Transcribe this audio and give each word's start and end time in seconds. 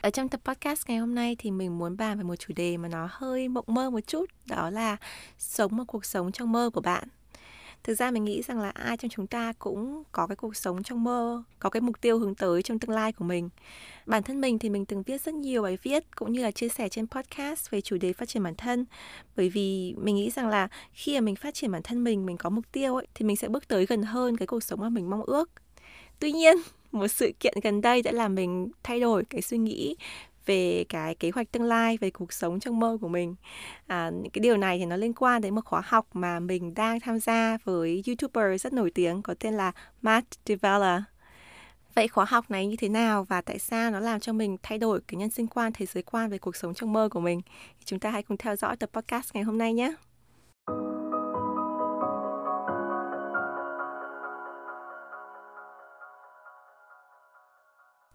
Ở 0.00 0.10
trong 0.10 0.28
tập 0.28 0.40
podcast 0.44 0.88
ngày 0.88 0.98
hôm 0.98 1.14
nay 1.14 1.36
thì 1.38 1.50
mình 1.50 1.78
muốn 1.78 1.96
bàn 1.96 2.18
về 2.18 2.24
một 2.24 2.36
chủ 2.36 2.54
đề 2.56 2.76
mà 2.76 2.88
nó 2.88 3.08
hơi 3.10 3.48
mộng 3.48 3.64
mơ 3.68 3.90
một 3.90 4.00
chút, 4.06 4.30
đó 4.46 4.70
là 4.70 4.96
sống 5.38 5.76
một 5.76 5.84
cuộc 5.86 6.04
sống 6.04 6.32
trong 6.32 6.52
mơ 6.52 6.70
của 6.74 6.80
bạn. 6.80 7.08
Thực 7.82 7.94
ra 7.94 8.10
mình 8.10 8.24
nghĩ 8.24 8.42
rằng 8.42 8.60
là 8.60 8.70
ai 8.70 8.96
trong 8.96 9.08
chúng 9.08 9.26
ta 9.26 9.52
cũng 9.58 10.02
có 10.12 10.26
cái 10.26 10.36
cuộc 10.36 10.56
sống 10.56 10.82
trong 10.82 11.04
mơ, 11.04 11.42
có 11.58 11.70
cái 11.70 11.80
mục 11.80 12.00
tiêu 12.00 12.18
hướng 12.18 12.34
tới 12.34 12.62
trong 12.62 12.78
tương 12.78 12.90
lai 12.90 13.12
của 13.12 13.24
mình. 13.24 13.48
Bản 14.06 14.22
thân 14.22 14.40
mình 14.40 14.58
thì 14.58 14.68
mình 14.68 14.86
từng 14.86 15.02
viết 15.02 15.22
rất 15.22 15.34
nhiều 15.34 15.62
bài 15.62 15.78
viết 15.82 16.16
cũng 16.16 16.32
như 16.32 16.42
là 16.42 16.50
chia 16.50 16.68
sẻ 16.68 16.88
trên 16.88 17.06
podcast 17.06 17.70
về 17.70 17.80
chủ 17.80 17.96
đề 17.96 18.12
phát 18.12 18.28
triển 18.28 18.42
bản 18.42 18.54
thân. 18.54 18.84
Bởi 19.36 19.48
vì 19.48 19.94
mình 19.98 20.16
nghĩ 20.16 20.30
rằng 20.30 20.48
là 20.48 20.68
khi 20.92 21.14
mà 21.14 21.20
mình 21.20 21.36
phát 21.36 21.54
triển 21.54 21.72
bản 21.72 21.82
thân 21.82 22.04
mình, 22.04 22.26
mình 22.26 22.36
có 22.36 22.50
mục 22.50 22.64
tiêu 22.72 22.96
ấy, 22.96 23.06
thì 23.14 23.24
mình 23.24 23.36
sẽ 23.36 23.48
bước 23.48 23.68
tới 23.68 23.86
gần 23.86 24.02
hơn 24.02 24.36
cái 24.36 24.46
cuộc 24.46 24.62
sống 24.62 24.80
mà 24.80 24.88
mình 24.88 25.10
mong 25.10 25.22
ước. 25.22 25.50
Tuy 26.18 26.32
nhiên, 26.32 26.56
một 26.98 27.08
sự 27.08 27.32
kiện 27.40 27.54
gần 27.62 27.80
đây 27.80 28.02
đã 28.02 28.12
làm 28.12 28.34
mình 28.34 28.70
thay 28.82 29.00
đổi 29.00 29.24
cái 29.24 29.42
suy 29.42 29.58
nghĩ 29.58 29.96
về 30.46 30.84
cái 30.88 31.14
kế 31.14 31.30
hoạch 31.34 31.52
tương 31.52 31.62
lai 31.62 31.98
về 32.00 32.10
cuộc 32.10 32.32
sống 32.32 32.60
trong 32.60 32.80
mơ 32.80 32.98
của 33.00 33.08
mình. 33.08 33.34
À, 33.86 34.10
những 34.10 34.30
cái 34.30 34.40
điều 34.40 34.56
này 34.56 34.78
thì 34.78 34.84
nó 34.84 34.96
liên 34.96 35.12
quan 35.12 35.42
đến 35.42 35.54
một 35.54 35.64
khóa 35.64 35.82
học 35.84 36.06
mà 36.12 36.40
mình 36.40 36.74
đang 36.74 37.00
tham 37.00 37.20
gia 37.20 37.58
với 37.64 38.02
youtuber 38.06 38.62
rất 38.62 38.72
nổi 38.72 38.90
tiếng 38.90 39.22
có 39.22 39.34
tên 39.38 39.54
là 39.54 39.72
Matt 40.02 40.26
Devella 40.46 41.04
vậy 41.96 42.08
khóa 42.08 42.24
học 42.24 42.50
này 42.50 42.66
như 42.66 42.76
thế 42.76 42.88
nào 42.88 43.24
và 43.24 43.40
tại 43.40 43.58
sao 43.58 43.90
nó 43.90 44.00
làm 44.00 44.20
cho 44.20 44.32
mình 44.32 44.56
thay 44.62 44.78
đổi 44.78 45.00
cái 45.08 45.16
nhân 45.16 45.30
sinh 45.30 45.46
quan 45.46 45.72
thế 45.72 45.86
giới 45.86 46.02
quan 46.02 46.30
về 46.30 46.38
cuộc 46.38 46.56
sống 46.56 46.74
trong 46.74 46.92
mơ 46.92 47.08
của 47.08 47.20
mình? 47.20 47.40
Chúng 47.84 47.98
ta 47.98 48.10
hãy 48.10 48.22
cùng 48.22 48.36
theo 48.36 48.56
dõi 48.56 48.76
tập 48.76 48.90
podcast 48.92 49.34
ngày 49.34 49.42
hôm 49.42 49.58
nay 49.58 49.72
nhé. 49.72 49.94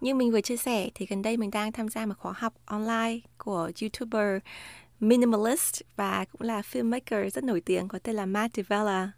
Như 0.02 0.16
mình 0.16 0.32
vừa 0.32 0.42
chia 0.42 0.58
sẻ 0.58 0.90
thì 0.96 1.06
gần 1.06 1.22
đây 1.22 1.38
mình 1.38 1.52
đang 1.52 1.72
tham 1.72 1.90
gia 1.90 2.06
một 2.06 2.14
khóa 2.18 2.34
học 2.38 2.54
online 2.66 3.20
của 3.38 3.72
YouTuber 3.82 4.42
minimalist 5.00 5.82
và 5.96 6.26
cũng 6.32 6.42
là 6.42 6.62
filmmaker 6.62 7.30
rất 7.30 7.44
nổi 7.44 7.62
tiếng 7.62 7.88
có 7.88 8.00
tên 8.00 8.16
là 8.16 8.26
Matt 8.26 8.56
Devella. 8.56 9.12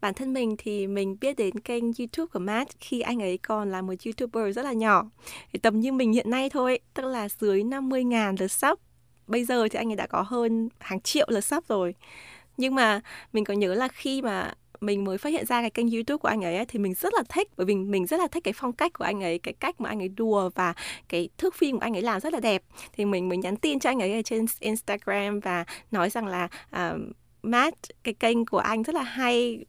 Bản 0.00 0.14
thân 0.14 0.32
mình 0.32 0.54
thì 0.58 0.86
mình 0.86 1.16
biết 1.20 1.36
đến 1.36 1.60
kênh 1.60 1.84
YouTube 1.84 2.30
của 2.32 2.38
Matt 2.38 2.70
khi 2.80 3.00
anh 3.00 3.22
ấy 3.22 3.38
còn 3.38 3.70
là 3.70 3.82
một 3.82 3.94
YouTuber 4.04 4.56
rất 4.56 4.62
là 4.62 4.72
nhỏ. 4.72 5.10
Thì 5.52 5.58
tầm 5.58 5.80
như 5.80 5.92
mình 5.92 6.12
hiện 6.12 6.30
nay 6.30 6.50
thôi, 6.50 6.78
tức 6.94 7.04
là 7.04 7.28
dưới 7.28 7.62
50.000 7.62 8.36
lượt 8.38 8.52
sub. 8.52 8.78
Bây 9.26 9.44
giờ 9.44 9.68
thì 9.68 9.76
anh 9.78 9.90
ấy 9.92 9.96
đã 9.96 10.06
có 10.06 10.22
hơn 10.22 10.68
hàng 10.78 11.00
triệu 11.00 11.26
lượt 11.30 11.44
sub 11.44 11.64
rồi. 11.68 11.94
Nhưng 12.56 12.74
mà 12.74 13.00
mình 13.32 13.44
có 13.44 13.54
nhớ 13.54 13.74
là 13.74 13.88
khi 13.88 14.22
mà 14.22 14.54
mình 14.80 15.04
mới 15.04 15.18
phát 15.18 15.30
hiện 15.30 15.46
ra 15.46 15.60
cái 15.60 15.70
kênh 15.70 15.90
youtube 15.90 16.18
của 16.18 16.28
anh 16.28 16.44
ấy 16.44 16.64
thì 16.66 16.78
mình 16.78 16.94
rất 16.94 17.14
là 17.14 17.22
thích 17.28 17.48
bởi 17.56 17.66
vì 17.66 17.74
mình 17.74 18.06
rất 18.06 18.20
là 18.20 18.26
thích 18.26 18.44
cái 18.44 18.54
phong 18.56 18.72
cách 18.72 18.92
của 18.92 19.04
anh 19.04 19.22
ấy 19.22 19.38
cái 19.38 19.54
cách 19.54 19.80
mà 19.80 19.88
anh 19.88 20.02
ấy 20.02 20.08
đùa 20.08 20.50
và 20.54 20.74
cái 21.08 21.28
thước 21.38 21.54
phim 21.54 21.76
của 21.76 21.84
anh 21.84 21.96
ấy 21.96 22.02
làm 22.02 22.20
rất 22.20 22.32
là 22.32 22.40
đẹp. 22.40 22.62
Thì 22.92 23.04
mình 23.04 23.28
mới 23.28 23.38
nhắn 23.38 23.56
tin 23.56 23.78
cho 23.80 23.90
anh 23.90 24.02
ấy 24.02 24.12
ở 24.12 24.22
trên 24.22 24.46
instagram 24.60 25.40
và 25.40 25.64
nói 25.90 26.10
rằng 26.10 26.26
là 26.26 26.48
uh, 26.76 27.00
Matt 27.42 27.76
cái 28.04 28.14
kênh 28.14 28.46
của 28.46 28.58
anh 28.58 28.82
rất 28.82 28.94
là 28.94 29.02
hay 29.02 29.64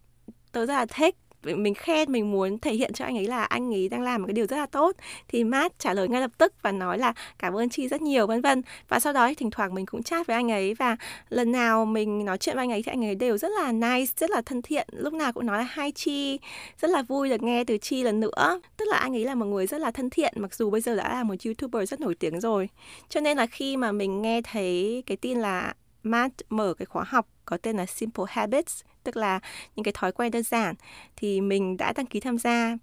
tôi 0.51 0.65
rất 0.65 0.73
là 0.73 0.85
thích 0.85 1.15
mình 1.55 1.73
khen, 1.73 2.11
mình 2.11 2.31
muốn 2.31 2.59
thể 2.59 2.73
hiện 2.73 2.93
cho 2.93 3.05
anh 3.05 3.17
ấy 3.17 3.25
là 3.25 3.43
anh 3.43 3.73
ấy 3.73 3.89
đang 3.89 4.01
làm 4.01 4.21
một 4.21 4.27
cái 4.27 4.33
điều 4.33 4.45
rất 4.45 4.57
là 4.57 4.65
tốt. 4.65 4.95
Thì 5.27 5.43
Matt 5.43 5.79
trả 5.79 5.93
lời 5.93 6.07
ngay 6.07 6.21
lập 6.21 6.31
tức 6.37 6.53
và 6.61 6.71
nói 6.71 6.97
là 6.97 7.13
cảm 7.39 7.53
ơn 7.53 7.69
chi 7.69 7.87
rất 7.87 8.01
nhiều 8.01 8.27
vân 8.27 8.41
vân. 8.41 8.61
Và 8.89 8.99
sau 8.99 9.13
đó 9.13 9.31
thỉnh 9.37 9.51
thoảng 9.51 9.75
mình 9.75 9.85
cũng 9.85 10.03
chat 10.03 10.27
với 10.27 10.35
anh 10.35 10.51
ấy 10.51 10.73
và 10.73 10.97
lần 11.29 11.51
nào 11.51 11.85
mình 11.85 12.25
nói 12.25 12.37
chuyện 12.37 12.55
với 12.55 12.63
anh 12.63 12.71
ấy 12.71 12.83
thì 12.83 12.89
anh 12.91 13.05
ấy 13.05 13.15
đều 13.15 13.37
rất 13.37 13.51
là 13.51 13.71
nice, 13.71 14.13
rất 14.17 14.29
là 14.29 14.41
thân 14.41 14.61
thiện. 14.61 14.87
Lúc 14.91 15.13
nào 15.13 15.33
cũng 15.33 15.45
nói 15.45 15.57
là 15.57 15.67
hai 15.69 15.91
chi 15.91 16.39
rất 16.81 16.89
là 16.89 17.01
vui 17.01 17.29
được 17.29 17.43
nghe 17.43 17.63
từ 17.63 17.77
chi 17.77 18.03
lần 18.03 18.19
nữa. 18.19 18.61
Tức 18.77 18.85
là 18.87 18.97
anh 18.97 19.15
ấy 19.15 19.25
là 19.25 19.35
một 19.35 19.45
người 19.45 19.67
rất 19.67 19.81
là 19.81 19.91
thân 19.91 20.09
thiện, 20.09 20.33
mặc 20.37 20.55
dù 20.55 20.69
bây 20.69 20.81
giờ 20.81 20.95
đã 20.95 21.13
là 21.13 21.23
một 21.23 21.35
youtuber 21.45 21.89
rất 21.89 21.99
nổi 21.99 22.15
tiếng 22.15 22.39
rồi. 22.39 22.69
Cho 23.09 23.19
nên 23.19 23.37
là 23.37 23.45
khi 23.45 23.77
mà 23.77 23.91
mình 23.91 24.21
nghe 24.21 24.41
thấy 24.41 25.03
cái 25.05 25.17
tin 25.17 25.37
là 25.37 25.73
Matt 26.03 26.41
mở 26.49 26.73
cái 26.73 26.85
khóa 26.85 27.03
học 27.07 27.27
có 27.47 27.57
tên 27.57 27.77
là 27.77 27.85
Simple 27.85 28.25
Habits 28.27 28.81
tức 29.03 29.17
là 29.17 29.39
những 29.75 29.83
cái 29.83 29.91
thói 29.91 30.11
quen 30.11 30.31
đơn 30.31 30.43
giản 30.43 30.75
thì 31.15 31.41
mình 31.41 31.77
đã 31.77 31.93
đăng 31.93 32.05
ký 32.05 32.19
tham 32.19 32.37
gia. 32.37 32.77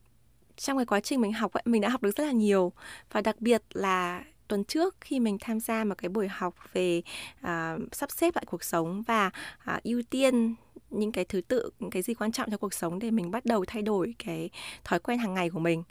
Trong 0.57 0.77
cái 0.77 0.87
quá 0.87 1.01
trình 1.01 1.21
mình 1.21 1.33
học 1.33 1.53
mình 1.65 1.81
đã 1.81 1.89
học 1.89 2.03
được 2.03 2.17
rất 2.17 2.25
là 2.25 2.33
nhiều. 2.33 2.73
Và 3.13 3.21
đặc 3.21 3.41
biệt 3.41 3.63
là 3.73 4.25
tuần 4.49 4.65
trước 4.65 4.97
khi 5.01 5.21
mình 5.21 5.39
tham 5.41 5.61
gia 5.61 5.85
một 5.85 5.95
cái 5.99 6.09
buổi 6.09 6.29
học 6.29 6.55
về 6.73 7.03
uh, 7.41 7.93
sắp 7.93 8.11
xếp 8.11 8.37
lại 8.37 8.45
cuộc 8.47 8.65
sống 8.65 9.03
và 9.03 9.31
uh, 9.77 9.83
ưu 9.83 10.03
tiên 10.11 10.55
những 10.91 11.13
cái 11.13 11.25
thứ 11.25 11.41
tự 11.41 11.71
những 11.79 11.91
cái 11.91 12.03
gì 12.03 12.15
quan 12.15 12.33
trọng 12.33 12.51
cho 12.51 12.57
cuộc 12.57 12.75
sống 12.75 12.99
để 12.99 13.11
mình 13.11 13.31
bắt 13.31 13.45
đầu 13.45 13.65
thay 13.65 13.83
đổi 13.83 14.15
cái 14.27 14.51
thói 14.85 14.99
quen 14.99 15.19
hàng 15.19 15.35
ngày 15.35 15.51
của 15.51 15.59
mình. 15.59 15.83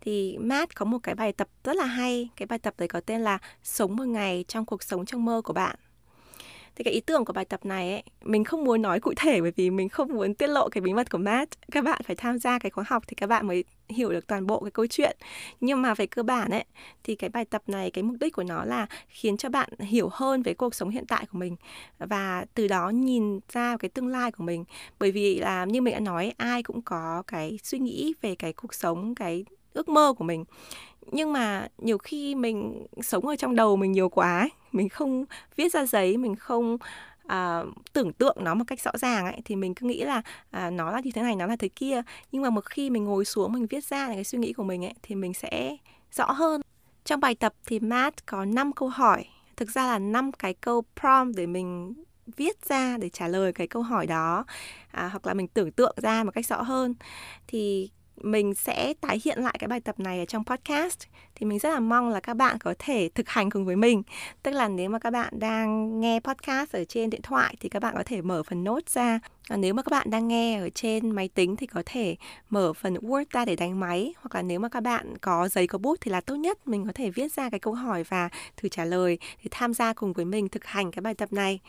Thì 0.00 0.38
Matt 0.38 0.74
có 0.74 0.84
một 0.84 0.98
cái 1.02 1.14
bài 1.14 1.32
tập 1.32 1.48
rất 1.64 1.76
là 1.76 1.84
hay. 1.84 2.28
Cái 2.36 2.46
bài 2.46 2.58
tập 2.58 2.74
đấy 2.78 2.88
có 2.88 3.00
tên 3.00 3.20
là 3.20 3.38
sống 3.62 3.96
một 3.96 4.06
ngày 4.06 4.44
trong 4.48 4.66
cuộc 4.66 4.82
sống 4.82 5.06
trong 5.06 5.24
mơ 5.24 5.42
của 5.44 5.52
bạn 5.52 5.76
thì 6.76 6.84
cái 6.84 6.94
ý 6.94 7.00
tưởng 7.00 7.24
của 7.24 7.32
bài 7.32 7.44
tập 7.44 7.64
này 7.64 7.90
ấy, 7.92 8.02
mình 8.24 8.44
không 8.44 8.64
muốn 8.64 8.82
nói 8.82 9.00
cụ 9.00 9.12
thể 9.16 9.40
bởi 9.40 9.52
vì 9.56 9.70
mình 9.70 9.88
không 9.88 10.08
muốn 10.08 10.34
tiết 10.34 10.46
lộ 10.46 10.68
cái 10.68 10.80
bí 10.80 10.94
mật 10.94 11.10
của 11.10 11.18
Matt. 11.18 11.50
Các 11.72 11.84
bạn 11.84 12.00
phải 12.04 12.16
tham 12.16 12.38
gia 12.38 12.58
cái 12.58 12.70
khóa 12.70 12.84
học 12.88 13.02
thì 13.06 13.14
các 13.14 13.26
bạn 13.26 13.46
mới 13.46 13.64
hiểu 13.88 14.10
được 14.10 14.26
toàn 14.26 14.46
bộ 14.46 14.60
cái 14.60 14.70
câu 14.70 14.86
chuyện. 14.86 15.16
Nhưng 15.60 15.82
mà 15.82 15.94
về 15.94 16.06
cơ 16.06 16.22
bản 16.22 16.50
ấy 16.50 16.64
thì 17.04 17.14
cái 17.14 17.30
bài 17.30 17.44
tập 17.44 17.62
này 17.66 17.90
cái 17.90 18.02
mục 18.02 18.16
đích 18.20 18.32
của 18.32 18.44
nó 18.44 18.64
là 18.64 18.86
khiến 19.08 19.36
cho 19.36 19.48
bạn 19.48 19.68
hiểu 19.78 20.08
hơn 20.12 20.42
về 20.42 20.54
cuộc 20.54 20.74
sống 20.74 20.90
hiện 20.90 21.06
tại 21.06 21.26
của 21.32 21.38
mình 21.38 21.56
và 21.98 22.44
từ 22.54 22.68
đó 22.68 22.90
nhìn 22.90 23.40
ra 23.52 23.76
cái 23.76 23.88
tương 23.88 24.08
lai 24.08 24.32
của 24.32 24.44
mình. 24.44 24.64
Bởi 24.98 25.10
vì 25.10 25.38
là 25.38 25.64
như 25.64 25.82
mình 25.82 25.94
đã 25.94 26.00
nói 26.00 26.32
ai 26.36 26.62
cũng 26.62 26.82
có 26.82 27.22
cái 27.26 27.58
suy 27.62 27.78
nghĩ 27.78 28.14
về 28.22 28.34
cái 28.34 28.52
cuộc 28.52 28.74
sống 28.74 29.14
cái 29.14 29.44
ước 29.72 29.88
mơ 29.88 30.12
của 30.18 30.24
mình 30.24 30.44
nhưng 31.12 31.32
mà 31.32 31.68
nhiều 31.78 31.98
khi 31.98 32.34
mình 32.34 32.86
sống 33.02 33.26
ở 33.26 33.36
trong 33.36 33.56
đầu 33.56 33.76
mình 33.76 33.92
nhiều 33.92 34.08
quá 34.08 34.38
ấy 34.40 34.50
mình 34.74 34.88
không 34.88 35.24
viết 35.56 35.72
ra 35.72 35.86
giấy 35.86 36.16
mình 36.16 36.36
không 36.36 36.78
à, 37.26 37.62
tưởng 37.92 38.12
tượng 38.12 38.36
nó 38.40 38.54
một 38.54 38.64
cách 38.66 38.80
rõ 38.80 38.90
ràng 38.94 39.24
ấy 39.24 39.40
thì 39.44 39.56
mình 39.56 39.74
cứ 39.74 39.86
nghĩ 39.86 40.04
là 40.04 40.22
à, 40.50 40.70
nó 40.70 40.90
là 40.90 41.00
như 41.00 41.10
thế 41.14 41.22
này 41.22 41.36
nó 41.36 41.46
là 41.46 41.56
thế 41.56 41.68
kia. 41.68 42.02
Nhưng 42.32 42.42
mà 42.42 42.50
một 42.50 42.64
khi 42.64 42.90
mình 42.90 43.04
ngồi 43.04 43.24
xuống 43.24 43.52
mình 43.52 43.66
viết 43.66 43.84
ra 43.84 44.08
cái 44.08 44.24
suy 44.24 44.38
nghĩ 44.38 44.52
của 44.52 44.62
mình 44.64 44.84
ấy 44.84 44.94
thì 45.02 45.14
mình 45.14 45.34
sẽ 45.34 45.76
rõ 46.12 46.32
hơn. 46.32 46.60
Trong 47.04 47.20
bài 47.20 47.34
tập 47.34 47.54
thì 47.66 47.80
Matt 47.80 48.26
có 48.26 48.44
5 48.44 48.72
câu 48.72 48.88
hỏi. 48.88 49.24
Thực 49.56 49.70
ra 49.70 49.86
là 49.86 49.98
5 49.98 50.32
cái 50.32 50.54
câu 50.54 50.82
prompt 51.00 51.36
để 51.36 51.46
mình 51.46 51.94
viết 52.36 52.66
ra 52.66 52.96
để 52.98 53.08
trả 53.08 53.28
lời 53.28 53.52
cái 53.52 53.66
câu 53.66 53.82
hỏi 53.82 54.06
đó 54.06 54.44
à, 54.90 55.08
hoặc 55.08 55.26
là 55.26 55.34
mình 55.34 55.48
tưởng 55.48 55.72
tượng 55.72 55.96
ra 56.02 56.24
một 56.24 56.30
cách 56.34 56.46
rõ 56.46 56.62
hơn. 56.62 56.94
Thì 57.46 57.90
mình 58.22 58.54
sẽ 58.54 58.94
tái 59.00 59.20
hiện 59.24 59.38
lại 59.38 59.56
cái 59.58 59.68
bài 59.68 59.80
tập 59.80 60.00
này 60.00 60.18
ở 60.18 60.24
trong 60.24 60.44
podcast. 60.44 60.98
Thì 61.34 61.46
mình 61.46 61.58
rất 61.58 61.70
là 61.70 61.80
mong 61.80 62.08
là 62.08 62.20
các 62.20 62.34
bạn 62.34 62.58
có 62.58 62.74
thể 62.78 63.08
thực 63.14 63.28
hành 63.28 63.50
cùng 63.50 63.64
với 63.64 63.76
mình. 63.76 64.02
Tức 64.42 64.50
là 64.50 64.68
nếu 64.68 64.90
mà 64.90 64.98
các 64.98 65.10
bạn 65.10 65.38
đang 65.38 66.00
nghe 66.00 66.20
podcast 66.20 66.72
ở 66.72 66.84
trên 66.84 67.10
điện 67.10 67.22
thoại 67.22 67.56
thì 67.60 67.68
các 67.68 67.82
bạn 67.82 67.94
có 67.96 68.02
thể 68.06 68.22
mở 68.22 68.42
phần 68.42 68.64
nốt 68.64 68.88
ra. 68.88 69.18
Còn 69.48 69.60
nếu 69.60 69.74
mà 69.74 69.82
các 69.82 69.90
bạn 69.90 70.10
đang 70.10 70.28
nghe 70.28 70.58
ở 70.58 70.68
trên 70.74 71.10
máy 71.10 71.28
tính 71.28 71.56
thì 71.56 71.66
có 71.66 71.82
thể 71.86 72.16
mở 72.50 72.72
phần 72.72 72.94
Word 72.94 73.24
ra 73.30 73.44
để 73.44 73.56
đánh 73.56 73.80
máy. 73.80 74.14
Hoặc 74.16 74.34
là 74.34 74.42
nếu 74.42 74.60
mà 74.60 74.68
các 74.68 74.80
bạn 74.80 75.18
có 75.18 75.48
giấy, 75.48 75.66
có 75.66 75.78
bút 75.78 75.98
thì 76.00 76.10
là 76.10 76.20
tốt 76.20 76.34
nhất. 76.34 76.68
Mình 76.68 76.86
có 76.86 76.92
thể 76.94 77.10
viết 77.10 77.32
ra 77.32 77.50
cái 77.50 77.60
câu 77.60 77.74
hỏi 77.74 78.02
và 78.02 78.28
thử 78.56 78.68
trả 78.68 78.84
lời 78.84 79.18
để 79.42 79.48
tham 79.50 79.74
gia 79.74 79.92
cùng 79.92 80.12
với 80.12 80.24
mình 80.24 80.48
thực 80.48 80.64
hành 80.64 80.90
cái 80.90 81.00
bài 81.00 81.14
tập 81.14 81.32
này. 81.32 81.60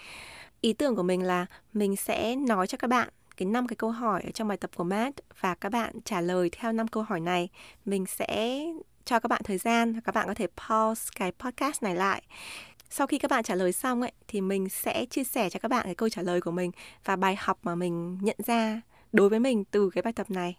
Ý 0.61 0.73
tưởng 0.73 0.95
của 0.95 1.03
mình 1.03 1.23
là 1.23 1.45
mình 1.73 1.95
sẽ 1.95 2.35
nói 2.35 2.67
cho 2.67 2.77
các 2.77 2.87
bạn 2.87 3.09
cái 3.37 3.45
năm 3.45 3.67
cái 3.67 3.75
câu 3.75 3.91
hỏi 3.91 4.21
ở 4.25 4.31
trong 4.31 4.47
bài 4.47 4.57
tập 4.57 4.71
của 4.75 4.83
Matt 4.83 5.19
và 5.39 5.55
các 5.55 5.69
bạn 5.69 5.93
trả 6.05 6.21
lời 6.21 6.49
theo 6.51 6.71
năm 6.71 6.87
câu 6.87 7.03
hỏi 7.03 7.19
này. 7.19 7.49
Mình 7.85 8.05
sẽ 8.05 8.63
cho 9.05 9.19
các 9.19 9.27
bạn 9.27 9.41
thời 9.43 9.57
gian 9.57 10.01
các 10.01 10.15
bạn 10.15 10.27
có 10.27 10.33
thể 10.33 10.47
pause 10.47 11.11
cái 11.15 11.31
podcast 11.31 11.83
này 11.83 11.95
lại. 11.95 12.23
Sau 12.89 13.07
khi 13.07 13.17
các 13.17 13.31
bạn 13.31 13.43
trả 13.43 13.55
lời 13.55 13.71
xong 13.71 14.01
ấy, 14.01 14.11
thì 14.27 14.41
mình 14.41 14.69
sẽ 14.69 15.05
chia 15.05 15.23
sẻ 15.23 15.49
cho 15.49 15.59
các 15.59 15.69
bạn 15.69 15.85
cái 15.85 15.95
câu 15.95 16.09
trả 16.09 16.21
lời 16.21 16.41
của 16.41 16.51
mình 16.51 16.71
và 17.05 17.15
bài 17.15 17.35
học 17.39 17.59
mà 17.63 17.75
mình 17.75 18.17
nhận 18.21 18.37
ra 18.45 18.81
đối 19.11 19.29
với 19.29 19.39
mình 19.39 19.63
từ 19.65 19.89
cái 19.89 20.01
bài 20.01 20.13
tập 20.13 20.31
này. 20.31 20.57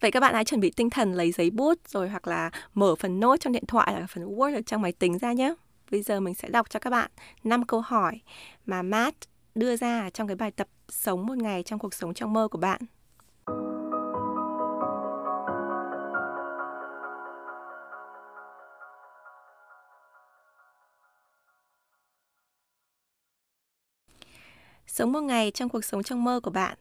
Vậy 0.00 0.10
các 0.10 0.20
bạn 0.20 0.34
hãy 0.34 0.44
chuẩn 0.44 0.60
bị 0.60 0.70
tinh 0.70 0.90
thần 0.90 1.12
lấy 1.12 1.32
giấy 1.32 1.50
bút 1.50 1.88
rồi 1.88 2.08
hoặc 2.08 2.28
là 2.28 2.50
mở 2.74 2.94
phần 2.94 3.20
nốt 3.20 3.36
trong 3.40 3.52
điện 3.52 3.66
thoại 3.68 3.92
hoặc 3.92 4.06
phần 4.06 4.24
Word 4.24 4.54
ở 4.54 4.62
trong 4.66 4.82
máy 4.82 4.92
tính 4.92 5.18
ra 5.18 5.32
nhé. 5.32 5.54
Bây 5.90 6.02
giờ 6.02 6.20
mình 6.20 6.34
sẽ 6.34 6.48
đọc 6.48 6.70
cho 6.70 6.80
các 6.80 6.90
bạn 6.90 7.10
năm 7.44 7.64
câu 7.64 7.80
hỏi 7.80 8.20
mà 8.66 8.82
Matt 8.82 9.16
đưa 9.54 9.76
ra 9.76 10.10
trong 10.10 10.28
cái 10.28 10.36
bài 10.36 10.50
tập 10.50 10.68
sống 10.92 11.26
một 11.26 11.38
ngày 11.38 11.62
trong 11.62 11.78
cuộc 11.78 11.94
sống 11.94 12.14
trong 12.14 12.32
mơ 12.32 12.48
của 12.48 12.58
bạn? 12.58 12.80
Sống 24.86 25.12
một 25.12 25.20
ngày 25.20 25.50
trong 25.50 25.68
cuộc 25.68 25.84
sống 25.84 26.02
trong 26.02 26.24
mơ 26.24 26.40
của 26.42 26.50
bạn. 26.50 26.78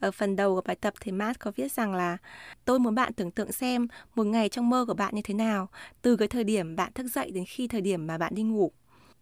Ở 0.00 0.10
phần 0.10 0.36
đầu 0.36 0.54
của 0.54 0.60
bài 0.60 0.76
tập 0.76 0.94
thì 1.00 1.12
Matt 1.12 1.40
có 1.40 1.52
viết 1.56 1.72
rằng 1.72 1.94
là, 1.94 2.16
tôi 2.64 2.78
muốn 2.78 2.94
bạn 2.94 3.12
tưởng 3.12 3.30
tượng 3.30 3.52
xem 3.52 3.88
một 4.14 4.24
ngày 4.24 4.48
trong 4.48 4.70
mơ 4.70 4.84
của 4.88 4.94
bạn 4.94 5.14
như 5.14 5.22
thế 5.22 5.34
nào, 5.34 5.68
từ 6.02 6.16
cái 6.16 6.28
thời 6.28 6.44
điểm 6.44 6.76
bạn 6.76 6.92
thức 6.92 7.06
dậy 7.06 7.30
đến 7.30 7.44
khi 7.48 7.68
thời 7.68 7.80
điểm 7.80 8.06
mà 8.06 8.18
bạn 8.18 8.34
đi 8.34 8.42
ngủ. 8.42 8.72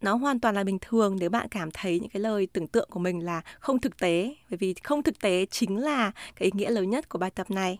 Nó 0.03 0.15
hoàn 0.15 0.39
toàn 0.39 0.55
là 0.55 0.63
bình 0.63 0.77
thường 0.81 1.17
nếu 1.19 1.29
bạn 1.29 1.47
cảm 1.47 1.71
thấy 1.71 1.99
những 1.99 2.09
cái 2.09 2.21
lời 2.21 2.47
tưởng 2.53 2.67
tượng 2.67 2.89
của 2.91 2.99
mình 2.99 3.25
là 3.25 3.41
không 3.59 3.79
thực 3.79 3.97
tế, 3.97 4.35
bởi 4.49 4.57
vì 4.57 4.73
không 4.83 5.03
thực 5.03 5.19
tế 5.19 5.45
chính 5.45 5.77
là 5.77 6.11
cái 6.35 6.45
ý 6.45 6.51
nghĩa 6.53 6.69
lớn 6.69 6.89
nhất 6.89 7.09
của 7.09 7.19
bài 7.19 7.31
tập 7.31 7.51
này. 7.51 7.79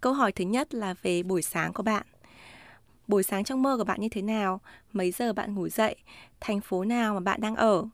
Câu 0.00 0.12
hỏi 0.12 0.32
thứ 0.32 0.44
nhất 0.44 0.74
là 0.74 0.94
về 1.02 1.22
buổi 1.22 1.42
sáng 1.42 1.72
của 1.72 1.82
bạn. 1.82 2.06
Buổi 3.06 3.22
sáng 3.22 3.44
trong 3.44 3.62
mơ 3.62 3.76
của 3.76 3.84
bạn 3.84 4.00
như 4.00 4.08
thế 4.08 4.22
nào? 4.22 4.60
Mấy 4.92 5.10
giờ 5.10 5.32
bạn 5.32 5.54
ngủ 5.54 5.68
dậy? 5.68 5.96
Thành 6.40 6.60
phố 6.60 6.84
nào 6.84 7.14
mà 7.14 7.20
bạn 7.20 7.40
đang 7.40 7.56
ở? 7.56 7.84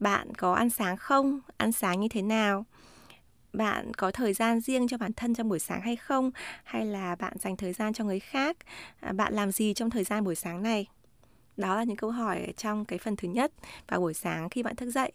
Bạn 0.00 0.34
có 0.34 0.54
ăn 0.54 0.70
sáng 0.70 0.96
không? 0.96 1.40
Ăn 1.56 1.72
sáng 1.72 2.00
như 2.00 2.08
thế 2.08 2.22
nào? 2.22 2.64
Bạn 3.52 3.94
có 3.94 4.10
thời 4.10 4.34
gian 4.34 4.60
riêng 4.60 4.88
cho 4.88 4.98
bản 4.98 5.12
thân 5.12 5.34
trong 5.34 5.48
buổi 5.48 5.58
sáng 5.58 5.80
hay 5.80 5.96
không? 5.96 6.30
Hay 6.64 6.86
là 6.86 7.14
bạn 7.14 7.32
dành 7.38 7.56
thời 7.56 7.72
gian 7.72 7.92
cho 7.92 8.04
người 8.04 8.20
khác? 8.20 8.56
À, 9.00 9.12
bạn 9.12 9.34
làm 9.34 9.52
gì 9.52 9.74
trong 9.74 9.90
thời 9.90 10.04
gian 10.04 10.24
buổi 10.24 10.34
sáng 10.34 10.62
này? 10.62 10.86
Đó 11.56 11.76
là 11.76 11.84
những 11.84 11.96
câu 11.96 12.10
hỏi 12.10 12.52
trong 12.56 12.84
cái 12.84 12.98
phần 12.98 13.16
thứ 13.16 13.28
nhất 13.28 13.52
vào 13.88 14.00
buổi 14.00 14.14
sáng 14.14 14.48
khi 14.48 14.62
bạn 14.62 14.76
thức 14.76 14.90
dậy. 14.90 15.12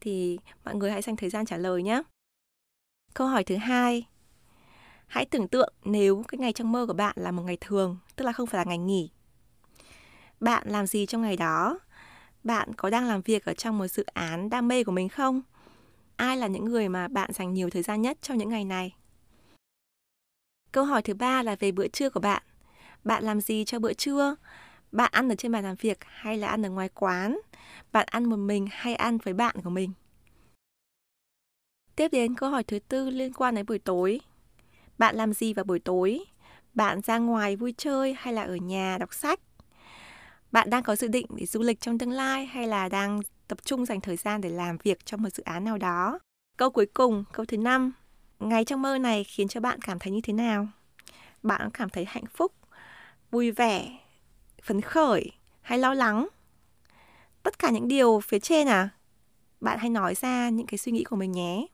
Thì 0.00 0.38
mọi 0.64 0.74
người 0.74 0.90
hãy 0.90 1.02
dành 1.02 1.16
thời 1.16 1.30
gian 1.30 1.46
trả 1.46 1.56
lời 1.56 1.82
nhé. 1.82 2.02
Câu 3.14 3.26
hỏi 3.26 3.44
thứ 3.44 3.56
hai, 3.56 4.06
hãy 5.06 5.24
tưởng 5.24 5.48
tượng 5.48 5.72
nếu 5.84 6.22
cái 6.28 6.38
ngày 6.38 6.52
trong 6.52 6.72
mơ 6.72 6.86
của 6.86 6.92
bạn 6.92 7.14
là 7.18 7.30
một 7.30 7.42
ngày 7.42 7.56
thường, 7.60 7.98
tức 8.16 8.24
là 8.24 8.32
không 8.32 8.46
phải 8.46 8.58
là 8.58 8.64
ngày 8.64 8.78
nghỉ. 8.78 9.10
Bạn 10.40 10.68
làm 10.68 10.86
gì 10.86 11.06
trong 11.06 11.22
ngày 11.22 11.36
đó? 11.36 11.78
Bạn 12.44 12.74
có 12.74 12.90
đang 12.90 13.04
làm 13.04 13.22
việc 13.22 13.44
ở 13.44 13.54
trong 13.54 13.78
một 13.78 13.86
dự 13.86 14.04
án 14.04 14.50
đam 14.50 14.68
mê 14.68 14.84
của 14.84 14.92
mình 14.92 15.08
không? 15.08 15.42
Ai 16.16 16.36
là 16.36 16.46
những 16.46 16.64
người 16.64 16.88
mà 16.88 17.08
bạn 17.08 17.32
dành 17.32 17.54
nhiều 17.54 17.70
thời 17.70 17.82
gian 17.82 18.02
nhất 18.02 18.18
trong 18.22 18.38
những 18.38 18.48
ngày 18.48 18.64
này? 18.64 18.96
Câu 20.72 20.84
hỏi 20.84 21.02
thứ 21.02 21.14
ba 21.14 21.42
là 21.42 21.56
về 21.56 21.72
bữa 21.72 21.88
trưa 21.88 22.10
của 22.10 22.20
bạn. 22.20 22.42
Bạn 23.04 23.24
làm 23.24 23.40
gì 23.40 23.64
cho 23.64 23.78
bữa 23.78 23.92
trưa? 23.92 24.36
Bạn 24.92 25.10
ăn 25.12 25.28
ở 25.28 25.34
trên 25.34 25.52
bàn 25.52 25.64
làm 25.64 25.76
việc 25.76 25.98
hay 26.04 26.38
là 26.38 26.48
ăn 26.48 26.66
ở 26.66 26.70
ngoài 26.70 26.88
quán? 26.94 27.38
Bạn 27.92 28.06
ăn 28.10 28.24
một 28.24 28.36
mình 28.36 28.66
hay 28.70 28.94
ăn 28.94 29.18
với 29.18 29.34
bạn 29.34 29.56
của 29.64 29.70
mình? 29.70 29.92
Tiếp 31.96 32.08
đến 32.12 32.34
câu 32.34 32.50
hỏi 32.50 32.64
thứ 32.64 32.78
tư 32.78 33.10
liên 33.10 33.32
quan 33.32 33.54
đến 33.54 33.66
buổi 33.66 33.78
tối. 33.78 34.20
Bạn 34.98 35.16
làm 35.16 35.32
gì 35.32 35.54
vào 35.54 35.64
buổi 35.64 35.78
tối? 35.78 36.24
Bạn 36.74 37.00
ra 37.00 37.18
ngoài 37.18 37.56
vui 37.56 37.74
chơi 37.76 38.14
hay 38.18 38.34
là 38.34 38.42
ở 38.42 38.56
nhà 38.56 38.98
đọc 38.98 39.14
sách? 39.14 39.40
Bạn 40.52 40.70
đang 40.70 40.82
có 40.82 40.96
dự 40.96 41.08
định 41.08 41.26
để 41.36 41.46
du 41.46 41.62
lịch 41.62 41.80
trong 41.80 41.98
tương 41.98 42.10
lai 42.10 42.46
hay 42.46 42.66
là 42.66 42.88
đang 42.88 43.20
tập 43.48 43.58
trung 43.64 43.86
dành 43.86 44.00
thời 44.00 44.16
gian 44.16 44.40
để 44.40 44.50
làm 44.50 44.78
việc 44.82 45.06
trong 45.06 45.22
một 45.22 45.28
dự 45.34 45.42
án 45.42 45.64
nào 45.64 45.78
đó? 45.78 46.18
Câu 46.56 46.70
cuối 46.70 46.86
cùng, 46.86 47.24
câu 47.32 47.46
thứ 47.46 47.56
năm. 47.56 47.92
Ngày 48.40 48.64
trong 48.64 48.82
mơ 48.82 48.98
này 48.98 49.24
khiến 49.24 49.48
cho 49.48 49.60
bạn 49.60 49.80
cảm 49.82 49.98
thấy 49.98 50.12
như 50.12 50.20
thế 50.20 50.32
nào? 50.32 50.68
Bạn 51.42 51.70
cảm 51.70 51.90
thấy 51.90 52.04
hạnh 52.08 52.26
phúc, 52.34 52.52
vui 53.30 53.50
vẻ, 53.50 53.98
phấn 54.66 54.80
khởi 54.80 55.30
hay 55.60 55.78
lo 55.78 55.94
lắng? 55.94 56.28
Tất 57.42 57.58
cả 57.58 57.70
những 57.70 57.88
điều 57.88 58.20
phía 58.20 58.38
trên 58.38 58.68
à? 58.68 58.88
Bạn 59.60 59.78
hãy 59.78 59.90
nói 59.90 60.14
ra 60.14 60.48
những 60.48 60.66
cái 60.66 60.78
suy 60.78 60.92
nghĩ 60.92 61.04
của 61.04 61.16
mình 61.16 61.32
nhé. 61.32 61.66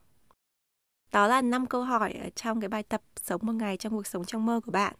Đó 1.12 1.26
là 1.26 1.42
năm 1.42 1.66
câu 1.66 1.82
hỏi 1.82 2.12
ở 2.12 2.30
trong 2.30 2.60
cái 2.60 2.68
bài 2.68 2.82
tập 2.82 3.02
sống 3.22 3.40
một 3.44 3.52
ngày 3.52 3.76
trong 3.76 3.92
cuộc 3.92 4.06
sống 4.06 4.24
trong 4.24 4.46
mơ 4.46 4.60
của 4.64 4.70
bạn. 4.70 4.94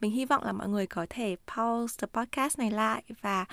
Mình 0.00 0.10
hy 0.10 0.24
vọng 0.24 0.44
là 0.44 0.52
mọi 0.52 0.68
người 0.68 0.86
có 0.86 1.06
thể 1.10 1.36
pause 1.56 1.96
the 1.98 2.06
podcast 2.12 2.58
này 2.58 2.70
lại 2.70 3.02
và 3.20 3.44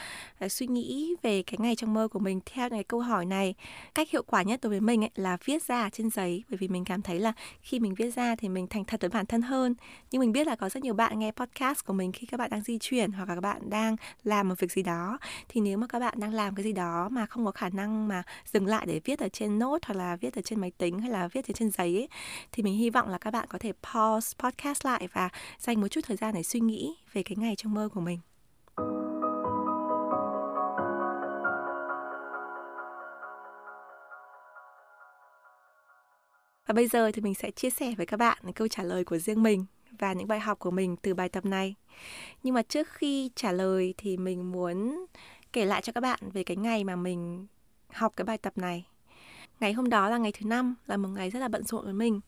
uh, 0.46 0.52
suy 0.52 0.68
nghĩ 0.68 1.16
về 1.22 1.44
cái 1.44 1.56
ngày 1.60 1.76
trong 1.76 1.94
mơ 1.94 2.08
của 2.08 2.20
mình 2.20 2.40
theo 2.46 2.70
cái 2.70 2.84
câu 2.84 3.00
hỏi 3.00 3.26
này. 3.26 3.56
Cách 3.96 4.10
hiệu 4.10 4.24
quả 4.24 4.42
nhất 4.42 4.60
đối 4.64 4.70
với 4.70 4.82
mình 4.82 5.04
ấy 5.04 5.12
là 5.16 5.38
viết 5.46 5.64
ra 5.64 5.90
trên 5.90 6.10
giấy 6.10 6.44
bởi 6.50 6.58
vì 6.58 6.68
mình 6.68 6.86
cảm 6.86 7.02
thấy 7.02 7.20
là 7.20 7.34
khi 7.62 7.80
mình 7.80 7.94
viết 7.94 8.16
ra 8.16 8.36
thì 8.36 8.50
mình 8.50 8.68
thành 8.68 8.86
thật 8.86 9.02
với 9.02 9.10
bản 9.10 9.26
thân 9.26 9.42
hơn. 9.42 9.76
Nhưng 10.12 10.20
mình 10.20 10.32
biết 10.32 10.48
là 10.48 10.56
có 10.56 10.70
rất 10.70 10.84
nhiều 10.84 10.94
bạn 10.94 11.20
nghe 11.20 11.32
podcast 11.32 11.86
của 11.86 11.94
mình 11.94 12.12
khi 12.12 12.28
các 12.28 12.38
bạn 12.38 12.50
đang 12.50 12.62
di 12.62 12.78
chuyển 12.82 13.12
hoặc 13.12 13.30
là 13.30 13.36
các 13.36 13.42
bạn 13.42 13.70
đang 13.70 13.96
làm 14.24 14.50
một 14.50 14.60
việc 14.60 14.72
gì 14.72 14.84
đó 14.84 15.18
thì 15.50 15.62
nếu 15.62 15.78
mà 15.78 15.88
các 15.88 16.00
bạn 16.00 16.14
đang 16.20 16.34
làm 16.34 16.56
cái 16.56 16.64
gì 16.64 16.74
đó 16.74 17.10
mà 17.12 17.26
không 17.26 17.46
có 17.46 17.52
khả 17.52 17.70
năng 17.70 18.08
mà 18.08 18.24
dừng 18.46 18.66
lại 18.66 18.86
để 18.86 19.02
viết 19.04 19.20
ở 19.20 19.30
trên 19.30 19.60
note 19.60 19.86
hoặc 19.88 19.94
là 19.94 20.16
viết 20.16 20.36
ở 20.36 20.42
trên 20.42 20.62
máy 20.62 20.72
tính 20.78 21.00
hay 21.00 21.12
là 21.12 21.28
viết 21.28 21.48
ở 21.48 21.54
trên 21.56 21.72
giấy 21.72 21.96
ấy, 21.96 22.08
thì 22.52 22.64
mình 22.64 22.74
hy 22.74 22.90
vọng 22.90 23.10
là 23.10 23.18
các 23.18 23.32
bạn 23.32 23.48
có 23.50 23.58
thể 23.58 23.72
pause 23.72 24.36
podcast 24.40 24.86
lại 24.86 25.08
và 25.14 25.30
dành 25.60 25.82
một 25.82 25.88
chút 25.88 26.02
thời 26.08 26.18
gian 26.18 26.37
để 26.38 26.44
suy 26.44 26.60
nghĩ 26.60 26.96
về 27.14 27.24
cái 27.24 27.36
ngày 27.38 27.56
trong 27.56 27.74
mơ 27.74 27.90
của 27.94 28.02
mình 28.02 28.20
Và 36.68 36.74
bây 36.74 36.88
giờ 36.88 37.12
thì 37.12 37.22
mình 37.22 37.34
sẽ 37.34 37.52
chia 37.52 37.70
sẻ 37.70 37.94
với 37.98 38.06
các 38.06 38.18
bạn 38.18 38.38
câu 38.56 38.68
trả 38.68 38.84
lời 38.84 39.04
của 39.04 39.18
riêng 39.18 39.44
mình 39.44 39.66
và 40.00 40.14
những 40.14 40.28
bài 40.28 40.40
học 40.40 40.60
của 40.60 40.72
mình 40.72 40.96
từ 41.02 41.14
bài 41.14 41.30
tập 41.30 41.46
này. 41.46 41.76
Nhưng 42.44 42.54
mà 42.54 42.62
trước 42.62 42.88
khi 42.90 43.32
trả 43.36 43.52
lời 43.52 43.94
thì 43.98 44.18
mình 44.18 44.52
muốn 44.52 45.06
kể 45.54 45.66
lại 45.66 45.82
cho 45.82 45.94
các 45.94 46.02
bạn 46.02 46.20
về 46.34 46.44
cái 46.44 46.58
ngày 46.58 46.84
mà 46.84 46.96
mình 46.96 47.48
học 47.90 48.14
cái 48.18 48.26
bài 48.26 48.38
tập 48.38 48.58
này. 48.58 48.88
Ngày 49.60 49.74
hôm 49.74 49.90
đó 49.90 50.10
là 50.10 50.18
ngày 50.18 50.32
thứ 50.32 50.46
năm, 50.46 50.76
là 50.86 50.98
một 50.98 51.10
ngày 51.10 51.30
rất 51.30 51.40
là 51.40 51.48
bận 51.48 51.64
rộn 51.64 51.84
với 51.84 51.94
mình. 51.94 52.20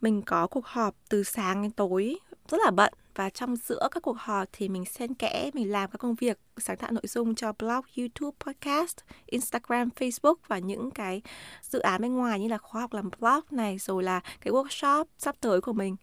Mình 0.00 0.22
có 0.22 0.46
cuộc 0.46 0.66
họp 0.66 0.94
từ 1.08 1.22
sáng 1.22 1.62
đến 1.62 1.70
tối 1.70 2.18
rất 2.48 2.58
là 2.64 2.70
bận 2.70 2.94
và 3.18 3.30
trong 3.30 3.56
giữa 3.56 3.88
các 3.90 4.02
cuộc 4.02 4.16
họp 4.18 4.48
thì 4.52 4.68
mình 4.68 4.84
xen 4.84 5.14
kẽ 5.14 5.50
mình 5.54 5.72
làm 5.72 5.90
các 5.90 5.98
công 5.98 6.14
việc 6.14 6.38
sáng 6.56 6.76
tạo 6.76 6.92
nội 6.92 7.06
dung 7.06 7.34
cho 7.34 7.52
blog, 7.52 7.80
YouTube, 7.96 8.36
podcast, 8.40 8.96
Instagram, 9.26 9.88
Facebook 9.96 10.34
và 10.46 10.58
những 10.58 10.90
cái 10.90 11.22
dự 11.62 11.78
án 11.78 12.02
bên 12.02 12.14
ngoài 12.14 12.40
như 12.40 12.48
là 12.48 12.58
khóa 12.58 12.80
học 12.80 12.92
làm 12.92 13.10
blog 13.18 13.40
này 13.50 13.78
rồi 13.78 14.02
là 14.02 14.20
cái 14.40 14.52
workshop 14.52 15.04
sắp 15.18 15.36
tới 15.40 15.60
của 15.60 15.72
mình. 15.72 15.96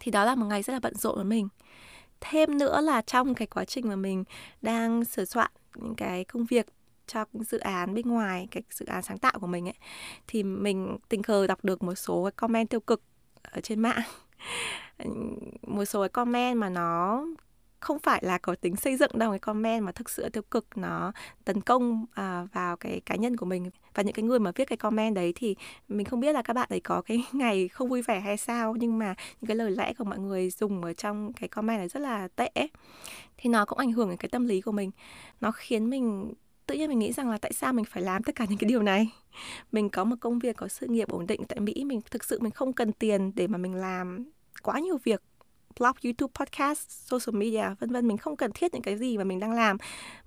Thì 0.00 0.10
đó 0.10 0.24
là 0.24 0.34
một 0.34 0.46
ngày 0.46 0.62
rất 0.62 0.72
là 0.72 0.80
bận 0.80 0.94
rộn 0.94 1.14
với 1.14 1.24
mình. 1.24 1.48
Thêm 2.20 2.58
nữa 2.58 2.80
là 2.80 3.02
trong 3.02 3.34
cái 3.34 3.46
quá 3.46 3.64
trình 3.64 3.88
mà 3.88 3.96
mình 3.96 4.24
đang 4.62 5.04
sửa 5.04 5.24
soạn 5.24 5.50
những 5.74 5.94
cái 5.94 6.24
công 6.24 6.44
việc 6.44 6.66
cho 7.06 7.24
dự 7.32 7.58
án 7.58 7.94
bên 7.94 8.08
ngoài 8.08 8.48
cái 8.50 8.62
dự 8.70 8.86
án 8.86 9.02
sáng 9.02 9.18
tạo 9.18 9.38
của 9.40 9.46
mình 9.46 9.68
ấy 9.68 9.76
thì 10.26 10.42
mình 10.42 10.98
tình 11.08 11.22
cờ 11.22 11.46
đọc 11.46 11.64
được 11.64 11.82
một 11.82 11.94
số 11.94 12.24
cái 12.24 12.32
comment 12.32 12.70
tiêu 12.70 12.80
cực 12.80 13.02
ở 13.42 13.60
trên 13.60 13.80
mạng 13.80 14.02
một 15.66 15.84
số 15.84 16.00
cái 16.02 16.08
comment 16.08 16.58
mà 16.58 16.68
nó 16.68 17.24
không 17.80 17.98
phải 17.98 18.20
là 18.24 18.38
có 18.38 18.54
tính 18.54 18.76
xây 18.76 18.96
dựng 18.96 19.10
đâu 19.14 19.30
cái 19.30 19.38
comment 19.38 19.84
mà 19.84 19.92
thực 19.92 20.10
sự 20.10 20.28
tiêu 20.28 20.42
cực 20.50 20.66
nó 20.76 21.12
tấn 21.44 21.60
công 21.60 22.06
à, 22.14 22.46
vào 22.52 22.76
cái 22.76 23.00
cá 23.06 23.16
nhân 23.16 23.36
của 23.36 23.46
mình. 23.46 23.70
Và 23.94 24.02
những 24.02 24.14
cái 24.14 24.22
người 24.22 24.38
mà 24.38 24.52
viết 24.54 24.64
cái 24.64 24.76
comment 24.76 25.14
đấy 25.14 25.32
thì 25.36 25.56
mình 25.88 26.06
không 26.06 26.20
biết 26.20 26.32
là 26.32 26.42
các 26.42 26.54
bạn 26.54 26.68
ấy 26.70 26.80
có 26.80 27.02
cái 27.02 27.24
ngày 27.32 27.68
không 27.68 27.88
vui 27.88 28.02
vẻ 28.02 28.20
hay 28.20 28.36
sao 28.36 28.76
nhưng 28.78 28.98
mà 28.98 29.14
những 29.40 29.48
cái 29.48 29.56
lời 29.56 29.70
lẽ 29.70 29.92
của 29.98 30.04
mọi 30.04 30.18
người 30.18 30.50
dùng 30.50 30.84
ở 30.84 30.92
trong 30.92 31.32
cái 31.32 31.48
comment 31.48 31.78
này 31.78 31.88
rất 31.88 32.00
là 32.00 32.28
tệ 32.28 32.50
thì 33.36 33.50
nó 33.50 33.64
cũng 33.64 33.78
ảnh 33.78 33.92
hưởng 33.92 34.08
đến 34.08 34.16
cái 34.16 34.28
tâm 34.28 34.46
lý 34.46 34.60
của 34.60 34.72
mình. 34.72 34.90
Nó 35.40 35.50
khiến 35.50 35.90
mình 35.90 36.34
tự 36.66 36.74
nhiên 36.74 36.88
mình 36.88 36.98
nghĩ 36.98 37.12
rằng 37.12 37.30
là 37.30 37.38
tại 37.38 37.52
sao 37.52 37.72
mình 37.72 37.84
phải 37.84 38.02
làm 38.02 38.22
tất 38.22 38.34
cả 38.34 38.46
những 38.48 38.58
cái 38.58 38.68
điều 38.68 38.82
này? 38.82 39.08
Mình 39.72 39.88
có 39.88 40.04
một 40.04 40.16
công 40.20 40.38
việc 40.38 40.56
có 40.56 40.68
sự 40.68 40.86
nghiệp 40.86 41.08
ổn 41.08 41.26
định 41.26 41.44
tại 41.48 41.60
mỹ 41.60 41.84
mình 41.84 42.00
thực 42.10 42.24
sự 42.24 42.40
mình 42.40 42.52
không 42.52 42.72
cần 42.72 42.92
tiền 42.92 43.32
để 43.34 43.46
mà 43.46 43.58
mình 43.58 43.74
làm 43.74 44.30
quá 44.62 44.78
nhiều 44.78 44.98
việc 45.04 45.22
blog, 45.78 45.92
YouTube, 46.04 46.32
podcast, 46.34 46.90
social 46.90 47.40
media, 47.40 47.64
vân 47.80 47.90
vân 47.90 48.08
mình 48.08 48.16
không 48.16 48.36
cần 48.36 48.50
thiết 48.54 48.74
những 48.74 48.82
cái 48.82 48.98
gì 48.98 49.18
mà 49.18 49.24
mình 49.24 49.40
đang 49.40 49.52
làm. 49.52 49.76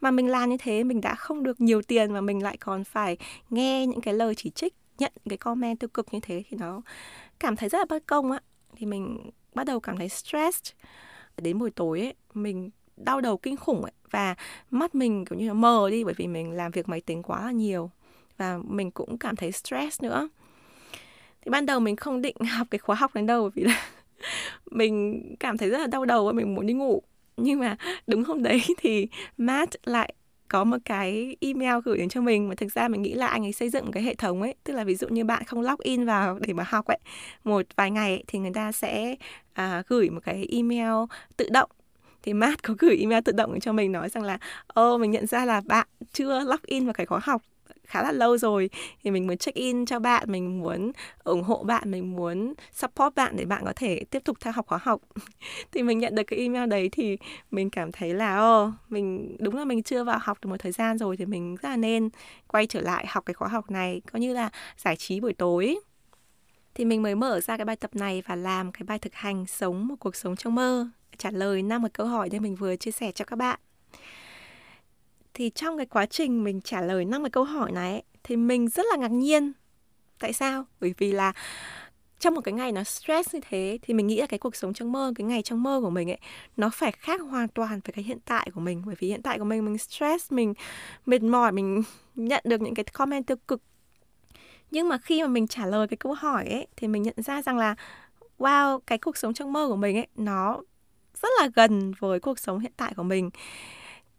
Mà 0.01 0.11
mình 0.11 0.27
làm 0.27 0.49
như 0.49 0.57
thế 0.59 0.83
mình 0.83 1.01
đã 1.01 1.15
không 1.15 1.43
được 1.43 1.61
nhiều 1.61 1.81
tiền 1.81 2.13
mà 2.13 2.21
mình 2.21 2.43
lại 2.43 2.57
còn 2.57 2.83
phải 2.83 3.17
nghe 3.49 3.87
những 3.87 4.01
cái 4.01 4.13
lời 4.13 4.35
chỉ 4.35 4.49
trích, 4.49 4.73
nhận 4.97 5.11
cái 5.29 5.37
comment 5.37 5.79
tiêu 5.79 5.87
cực 5.87 6.13
như 6.13 6.19
thế 6.19 6.43
thì 6.49 6.57
nó 6.57 6.81
cảm 7.39 7.55
thấy 7.55 7.69
rất 7.69 7.77
là 7.77 7.85
bất 7.89 8.03
công 8.07 8.31
á. 8.31 8.39
Thì 8.75 8.85
mình 8.85 9.31
bắt 9.53 9.63
đầu 9.63 9.79
cảm 9.79 9.97
thấy 9.97 10.09
stressed. 10.09 10.73
Đến 11.37 11.59
buổi 11.59 11.71
tối 11.71 11.99
ấy, 11.99 12.13
mình 12.33 12.69
đau 12.97 13.21
đầu 13.21 13.37
kinh 13.37 13.57
khủng 13.57 13.83
ấy 13.83 13.91
và 14.11 14.35
mắt 14.71 14.95
mình 14.95 15.25
kiểu 15.25 15.39
như 15.39 15.47
là 15.47 15.53
mờ 15.53 15.89
đi 15.89 16.03
bởi 16.03 16.13
vì 16.17 16.27
mình 16.27 16.51
làm 16.51 16.71
việc 16.71 16.89
máy 16.89 17.01
tính 17.01 17.23
quá 17.23 17.45
là 17.45 17.51
nhiều 17.51 17.89
và 18.37 18.59
mình 18.67 18.91
cũng 18.91 19.17
cảm 19.17 19.35
thấy 19.35 19.51
stress 19.51 20.01
nữa. 20.01 20.29
Thì 21.41 21.49
ban 21.49 21.65
đầu 21.65 21.79
mình 21.79 21.95
không 21.95 22.21
định 22.21 22.35
học 22.49 22.67
cái 22.71 22.79
khóa 22.79 22.95
học 22.95 23.15
đến 23.15 23.25
đâu 23.25 23.41
bởi 23.41 23.51
vì 23.55 23.63
là 23.63 23.85
mình 24.71 25.21
cảm 25.39 25.57
thấy 25.57 25.69
rất 25.69 25.77
là 25.77 25.87
đau 25.87 26.05
đầu 26.05 26.25
và 26.25 26.31
mình 26.31 26.55
muốn 26.55 26.65
đi 26.65 26.73
ngủ. 26.73 27.01
Nhưng 27.37 27.59
mà 27.59 27.77
đúng 28.07 28.23
hôm 28.23 28.43
đấy 28.43 28.61
thì 28.77 29.07
Matt 29.37 29.75
lại 29.85 30.13
có 30.47 30.63
một 30.63 30.77
cái 30.85 31.35
email 31.41 31.75
gửi 31.85 31.97
đến 31.97 32.09
cho 32.09 32.21
mình 32.21 32.49
mà 32.49 32.55
thực 32.55 32.71
ra 32.71 32.87
mình 32.87 33.01
nghĩ 33.01 33.13
là 33.13 33.27
anh 33.27 33.45
ấy 33.45 33.53
xây 33.53 33.69
dựng 33.69 33.91
cái 33.91 34.03
hệ 34.03 34.15
thống 34.15 34.41
ấy. 34.41 34.55
Tức 34.63 34.73
là 34.73 34.83
ví 34.83 34.95
dụ 34.95 35.07
như 35.07 35.25
bạn 35.25 35.43
không 35.43 35.61
log 35.61 35.79
in 35.83 36.05
vào 36.05 36.39
để 36.39 36.53
mà 36.53 36.63
học 36.67 36.85
ấy 36.85 36.99
một 37.43 37.65
vài 37.75 37.91
ngày 37.91 38.09
ấy, 38.09 38.23
thì 38.27 38.39
người 38.39 38.53
ta 38.53 38.71
sẽ 38.71 39.15
à, 39.53 39.83
gửi 39.87 40.09
một 40.09 40.19
cái 40.23 40.47
email 40.51 40.93
tự 41.37 41.49
động. 41.51 41.69
Thì 42.23 42.33
Matt 42.33 42.63
có 42.63 42.75
gửi 42.79 42.97
email 42.97 43.21
tự 43.25 43.31
động 43.31 43.59
cho 43.59 43.73
mình 43.73 43.91
nói 43.91 44.09
rằng 44.09 44.23
là 44.23 44.37
ô 44.67 44.97
mình 44.97 45.11
nhận 45.11 45.27
ra 45.27 45.45
là 45.45 45.61
bạn 45.65 45.87
chưa 46.13 46.39
log 46.39 46.59
in 46.65 46.85
vào 46.85 46.93
cái 46.93 47.05
khóa 47.05 47.19
học 47.23 47.41
khá 47.87 48.03
là 48.03 48.11
lâu 48.11 48.37
rồi, 48.37 48.69
thì 49.03 49.11
mình 49.11 49.27
muốn 49.27 49.37
check 49.37 49.55
in 49.55 49.85
cho 49.85 49.99
bạn, 49.99 50.31
mình 50.31 50.59
muốn 50.59 50.91
ủng 51.23 51.43
hộ 51.43 51.63
bạn, 51.63 51.91
mình 51.91 52.15
muốn 52.15 52.53
support 52.71 53.15
bạn 53.15 53.35
để 53.35 53.45
bạn 53.45 53.65
có 53.65 53.73
thể 53.75 54.03
tiếp 54.09 54.21
tục 54.25 54.37
theo 54.41 54.53
học 54.53 54.67
khóa 54.67 54.79
học. 54.81 55.01
Thì 55.71 55.83
mình 55.83 55.99
nhận 55.99 56.15
được 56.15 56.23
cái 56.23 56.39
email 56.39 56.69
đấy 56.69 56.89
thì 56.91 57.17
mình 57.51 57.69
cảm 57.69 57.91
thấy 57.91 58.13
là 58.13 58.37
ô 58.37 58.71
mình, 58.89 59.35
đúng 59.39 59.55
là 59.55 59.65
mình 59.65 59.83
chưa 59.83 60.03
vào 60.03 60.19
học 60.21 60.37
được 60.41 60.49
một 60.49 60.57
thời 60.59 60.71
gian 60.71 60.97
rồi 60.97 61.17
thì 61.17 61.25
mình 61.25 61.55
rất 61.55 61.69
là 61.69 61.77
nên 61.77 62.09
quay 62.47 62.67
trở 62.67 62.81
lại 62.81 63.05
học 63.07 63.25
cái 63.25 63.33
khóa 63.33 63.47
học 63.47 63.71
này, 63.71 64.01
coi 64.11 64.19
như 64.19 64.33
là 64.33 64.49
giải 64.77 64.95
trí 64.95 65.19
buổi 65.19 65.33
tối. 65.33 65.79
Thì 66.75 66.85
mình 66.85 67.01
mới 67.01 67.15
mở 67.15 67.39
ra 67.39 67.57
cái 67.57 67.65
bài 67.65 67.75
tập 67.75 67.95
này 67.95 68.23
và 68.27 68.35
làm 68.35 68.71
cái 68.71 68.83
bài 68.83 68.99
thực 68.99 69.13
hành 69.15 69.45
sống 69.47 69.87
một 69.87 69.95
cuộc 69.99 70.15
sống 70.15 70.35
trong 70.35 70.55
mơ. 70.55 70.87
Trả 71.17 71.31
lời 71.31 71.61
năm 71.61 71.81
cái 71.81 71.89
câu 71.89 72.07
hỏi 72.07 72.29
đây 72.29 72.39
mình 72.39 72.55
vừa 72.55 72.75
chia 72.75 72.91
sẻ 72.91 73.11
cho 73.11 73.25
các 73.25 73.35
bạn 73.35 73.59
thì 75.33 75.49
trong 75.49 75.77
cái 75.77 75.85
quá 75.85 76.05
trình 76.05 76.43
mình 76.43 76.61
trả 76.61 76.81
lời 76.81 77.05
năm 77.05 77.23
cái 77.23 77.29
câu 77.29 77.43
hỏi 77.43 77.71
này 77.71 78.03
thì 78.23 78.35
mình 78.35 78.69
rất 78.69 78.85
là 78.91 78.97
ngạc 78.97 79.11
nhiên. 79.11 79.51
Tại 80.19 80.33
sao? 80.33 80.65
Bởi 80.79 80.93
vì 80.97 81.11
là 81.11 81.33
trong 82.19 82.35
một 82.35 82.41
cái 82.41 82.53
ngày 82.53 82.71
nó 82.71 82.83
stress 82.83 83.35
như 83.35 83.39
thế, 83.49 83.79
thì 83.81 83.93
mình 83.93 84.07
nghĩ 84.07 84.19
là 84.19 84.27
cái 84.27 84.39
cuộc 84.39 84.55
sống 84.55 84.73
trong 84.73 84.91
mơ, 84.91 85.13
cái 85.15 85.25
ngày 85.25 85.41
trong 85.41 85.63
mơ 85.63 85.79
của 85.81 85.89
mình 85.89 86.11
ấy, 86.11 86.19
nó 86.57 86.69
phải 86.73 86.91
khác 86.91 87.21
hoàn 87.21 87.47
toàn 87.47 87.79
với 87.85 87.93
cái 87.93 88.03
hiện 88.03 88.19
tại 88.25 88.49
của 88.53 88.59
mình. 88.59 88.81
Bởi 88.85 88.95
vì 88.99 89.07
hiện 89.07 89.21
tại 89.21 89.39
của 89.39 89.45
mình 89.45 89.65
mình 89.65 89.77
stress, 89.77 90.31
mình 90.31 90.53
mệt 91.05 91.21
mỏi, 91.21 91.51
mình 91.51 91.83
nhận 92.15 92.43
được 92.47 92.61
những 92.61 92.75
cái 92.75 92.83
comment 92.83 93.27
tiêu 93.27 93.37
cực. 93.47 93.61
Nhưng 94.71 94.89
mà 94.89 94.97
khi 94.97 95.21
mà 95.21 95.27
mình 95.27 95.47
trả 95.47 95.65
lời 95.65 95.87
cái 95.87 95.97
câu 95.97 96.13
hỏi 96.13 96.45
ấy, 96.45 96.67
thì 96.75 96.87
mình 96.87 97.03
nhận 97.03 97.15
ra 97.17 97.41
rằng 97.41 97.57
là, 97.57 97.75
wow, 98.37 98.79
cái 98.79 98.97
cuộc 98.97 99.17
sống 99.17 99.33
trong 99.33 99.53
mơ 99.53 99.67
của 99.67 99.75
mình 99.75 99.97
ấy, 99.97 100.07
nó 100.15 100.61
rất 101.21 101.29
là 101.39 101.49
gần 101.55 101.91
với 101.99 102.19
cuộc 102.19 102.39
sống 102.39 102.59
hiện 102.59 102.73
tại 102.77 102.93
của 102.95 103.03
mình 103.03 103.29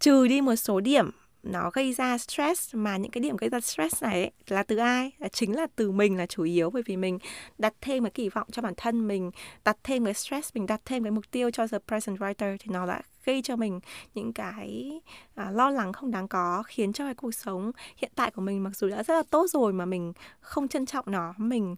trừ 0.04 0.28
đi 0.28 0.40
một 0.40 0.56
số 0.56 0.80
điểm 0.80 1.10
nó 1.42 1.70
gây 1.70 1.92
ra 1.92 2.18
stress 2.18 2.74
mà 2.74 2.96
những 2.96 3.10
cái 3.10 3.20
điểm 3.20 3.36
gây 3.36 3.50
ra 3.50 3.60
stress 3.60 4.02
này 4.02 4.22
ấy, 4.22 4.30
là 4.48 4.62
từ 4.62 4.76
ai? 4.76 5.10
Là 5.18 5.28
chính 5.28 5.56
là 5.56 5.66
từ 5.76 5.90
mình 5.90 6.16
là 6.16 6.26
chủ 6.26 6.42
yếu 6.42 6.70
bởi 6.70 6.82
vì 6.86 6.96
mình 6.96 7.18
đặt 7.58 7.74
thêm 7.80 8.04
cái 8.04 8.10
kỳ 8.10 8.28
vọng 8.28 8.46
cho 8.52 8.62
bản 8.62 8.74
thân 8.76 9.08
mình 9.08 9.30
đặt 9.64 9.76
thêm 9.84 10.04
cái 10.04 10.14
stress 10.14 10.54
mình 10.54 10.66
đặt 10.66 10.80
thêm 10.84 11.02
cái 11.02 11.10
mục 11.10 11.30
tiêu 11.30 11.50
cho 11.50 11.66
the 11.66 11.78
present 11.88 12.18
writer 12.18 12.56
thì 12.60 12.66
nó 12.70 12.86
đã 12.86 13.02
gây 13.24 13.42
cho 13.42 13.56
mình 13.56 13.80
những 14.14 14.32
cái 14.32 15.00
à, 15.34 15.50
lo 15.50 15.70
lắng 15.70 15.92
không 15.92 16.10
đáng 16.10 16.28
có 16.28 16.62
khiến 16.66 16.92
cho 16.92 17.04
cái 17.04 17.14
cuộc 17.14 17.34
sống 17.34 17.72
hiện 17.96 18.12
tại 18.14 18.30
của 18.30 18.42
mình 18.42 18.62
mặc 18.62 18.76
dù 18.76 18.88
đã 18.88 19.02
rất 19.02 19.14
là 19.14 19.22
tốt 19.30 19.46
rồi 19.50 19.72
mà 19.72 19.84
mình 19.84 20.12
không 20.40 20.68
trân 20.68 20.86
trọng 20.86 21.04
nó 21.08 21.34
mình 21.36 21.76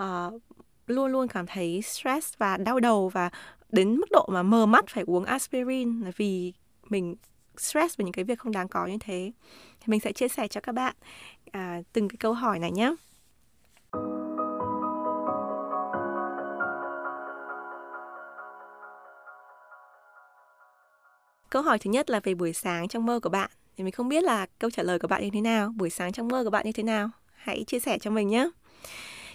uh, 0.00 0.42
luôn 0.86 1.12
luôn 1.12 1.28
cảm 1.28 1.46
thấy 1.46 1.82
stress 1.82 2.38
và 2.38 2.56
đau 2.56 2.80
đầu 2.80 3.08
và 3.08 3.30
đến 3.68 3.96
mức 3.96 4.10
độ 4.10 4.28
mà 4.32 4.42
mờ 4.42 4.66
mắt 4.66 4.84
phải 4.88 5.04
uống 5.06 5.24
aspirin 5.24 6.00
là 6.00 6.10
vì 6.16 6.52
mình 6.88 7.16
stress 7.60 7.98
về 7.98 8.04
những 8.04 8.12
cái 8.12 8.24
việc 8.24 8.38
không 8.38 8.52
đáng 8.52 8.68
có 8.68 8.86
như 8.86 8.96
thế 9.00 9.32
thì 9.80 9.84
mình 9.86 10.00
sẽ 10.00 10.12
chia 10.12 10.28
sẻ 10.28 10.48
cho 10.48 10.60
các 10.60 10.72
bạn 10.72 10.94
à, 11.52 11.80
từng 11.92 12.08
cái 12.08 12.16
câu 12.20 12.32
hỏi 12.32 12.58
này 12.58 12.70
nhé 12.70 12.94
Câu 21.50 21.62
hỏi 21.62 21.78
thứ 21.78 21.90
nhất 21.90 22.10
là 22.10 22.20
về 22.20 22.34
buổi 22.34 22.52
sáng 22.52 22.88
trong 22.88 23.06
mơ 23.06 23.20
của 23.20 23.28
bạn. 23.28 23.50
Thì 23.76 23.84
mình 23.84 23.92
không 23.92 24.08
biết 24.08 24.24
là 24.24 24.46
câu 24.58 24.70
trả 24.70 24.82
lời 24.82 24.98
của 24.98 25.08
bạn 25.08 25.22
như 25.22 25.30
thế 25.32 25.40
nào, 25.40 25.72
buổi 25.76 25.90
sáng 25.90 26.12
trong 26.12 26.28
mơ 26.28 26.44
của 26.44 26.50
bạn 26.50 26.66
như 26.66 26.72
thế 26.72 26.82
nào. 26.82 27.10
Hãy 27.34 27.64
chia 27.66 27.80
sẻ 27.80 27.98
cho 27.98 28.10
mình 28.10 28.28
nhé. 28.28 28.48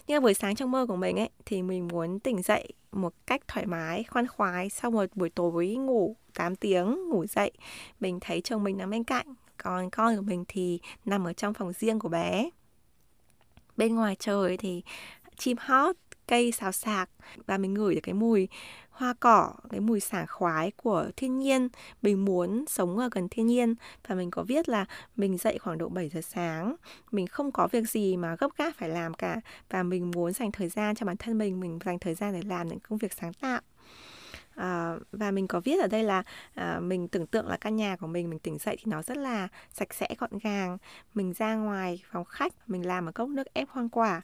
Nhưng 0.07 0.23
buổi 0.23 0.33
sáng 0.33 0.55
trong 0.55 0.71
mơ 0.71 0.85
của 0.85 0.95
mình 0.95 1.19
ấy 1.19 1.29
thì 1.45 1.61
mình 1.61 1.87
muốn 1.87 2.19
tỉnh 2.19 2.41
dậy 2.41 2.67
một 2.91 3.13
cách 3.27 3.41
thoải 3.47 3.65
mái, 3.65 4.03
khoan 4.03 4.27
khoái 4.27 4.69
sau 4.69 4.91
một 4.91 5.05
buổi 5.15 5.29
tối 5.29 5.75
ngủ 5.75 6.15
8 6.33 6.55
tiếng 6.55 7.09
ngủ 7.09 7.25
dậy. 7.25 7.51
Mình 7.99 8.19
thấy 8.21 8.41
chồng 8.41 8.63
mình 8.63 8.77
nằm 8.77 8.89
bên 8.89 9.03
cạnh, 9.03 9.33
còn 9.57 9.89
con 9.89 10.15
của 10.15 10.21
mình 10.21 10.45
thì 10.47 10.79
nằm 11.05 11.23
ở 11.23 11.33
trong 11.33 11.53
phòng 11.53 11.73
riêng 11.73 11.99
của 11.99 12.09
bé. 12.09 12.49
Bên 13.77 13.95
ngoài 13.95 14.15
trời 14.19 14.57
thì 14.57 14.83
chim 15.37 15.57
hót, 15.59 15.95
cây 16.27 16.51
xào 16.51 16.71
xạc 16.71 17.09
và 17.45 17.57
mình 17.57 17.73
ngửi 17.73 17.95
được 17.95 18.01
cái 18.03 18.13
mùi 18.13 18.47
hoa 18.89 19.13
cỏ, 19.19 19.53
cái 19.69 19.79
mùi 19.79 19.99
sảng 19.99 20.25
khoái 20.27 20.71
của 20.71 21.05
thiên 21.15 21.39
nhiên. 21.39 21.69
Mình 22.01 22.25
muốn 22.25 22.65
sống 22.67 22.97
ở 22.97 23.09
gần 23.11 23.27
thiên 23.29 23.47
nhiên 23.47 23.75
và 24.07 24.15
mình 24.15 24.31
có 24.31 24.43
viết 24.43 24.69
là 24.69 24.85
mình 25.15 25.37
dậy 25.37 25.57
khoảng 25.57 25.77
độ 25.77 25.89
7 25.89 26.09
giờ 26.09 26.21
sáng. 26.21 26.75
Mình 27.11 27.27
không 27.27 27.51
có 27.51 27.67
việc 27.71 27.89
gì 27.89 28.17
mà 28.17 28.35
gấp 28.35 28.47
gáp 28.57 28.71
phải 28.77 28.89
làm 28.89 29.13
cả 29.13 29.41
và 29.69 29.83
mình 29.83 30.11
muốn 30.11 30.33
dành 30.33 30.51
thời 30.51 30.69
gian 30.69 30.95
cho 30.95 31.05
bản 31.05 31.17
thân 31.17 31.37
mình, 31.37 31.59
mình 31.59 31.79
dành 31.85 31.99
thời 31.99 32.15
gian 32.15 32.33
để 32.33 32.41
làm 32.41 32.67
những 32.67 32.79
công 32.79 32.97
việc 32.97 33.13
sáng 33.13 33.33
tạo. 33.33 33.61
À, 34.55 34.95
và 35.11 35.31
mình 35.31 35.47
có 35.47 35.59
viết 35.59 35.81
ở 35.81 35.87
đây 35.87 36.03
là 36.03 36.23
à, 36.53 36.79
mình 36.79 37.07
tưởng 37.07 37.27
tượng 37.27 37.47
là 37.47 37.57
căn 37.57 37.75
nhà 37.75 37.95
của 37.95 38.07
mình 38.07 38.29
mình 38.29 38.39
tỉnh 38.39 38.57
dậy 38.57 38.75
thì 38.79 38.91
nó 38.91 39.01
rất 39.01 39.17
là 39.17 39.47
sạch 39.71 39.93
sẽ 39.93 40.07
gọn 40.17 40.31
gàng. 40.43 40.77
Mình 41.13 41.33
ra 41.33 41.55
ngoài 41.55 42.03
phòng 42.11 42.25
khách 42.25 42.53
mình 42.69 42.87
làm 42.87 43.05
một 43.05 43.11
cốc 43.15 43.29
nước 43.29 43.53
ép 43.53 43.69
hoa 43.69 43.87
quả 43.91 44.21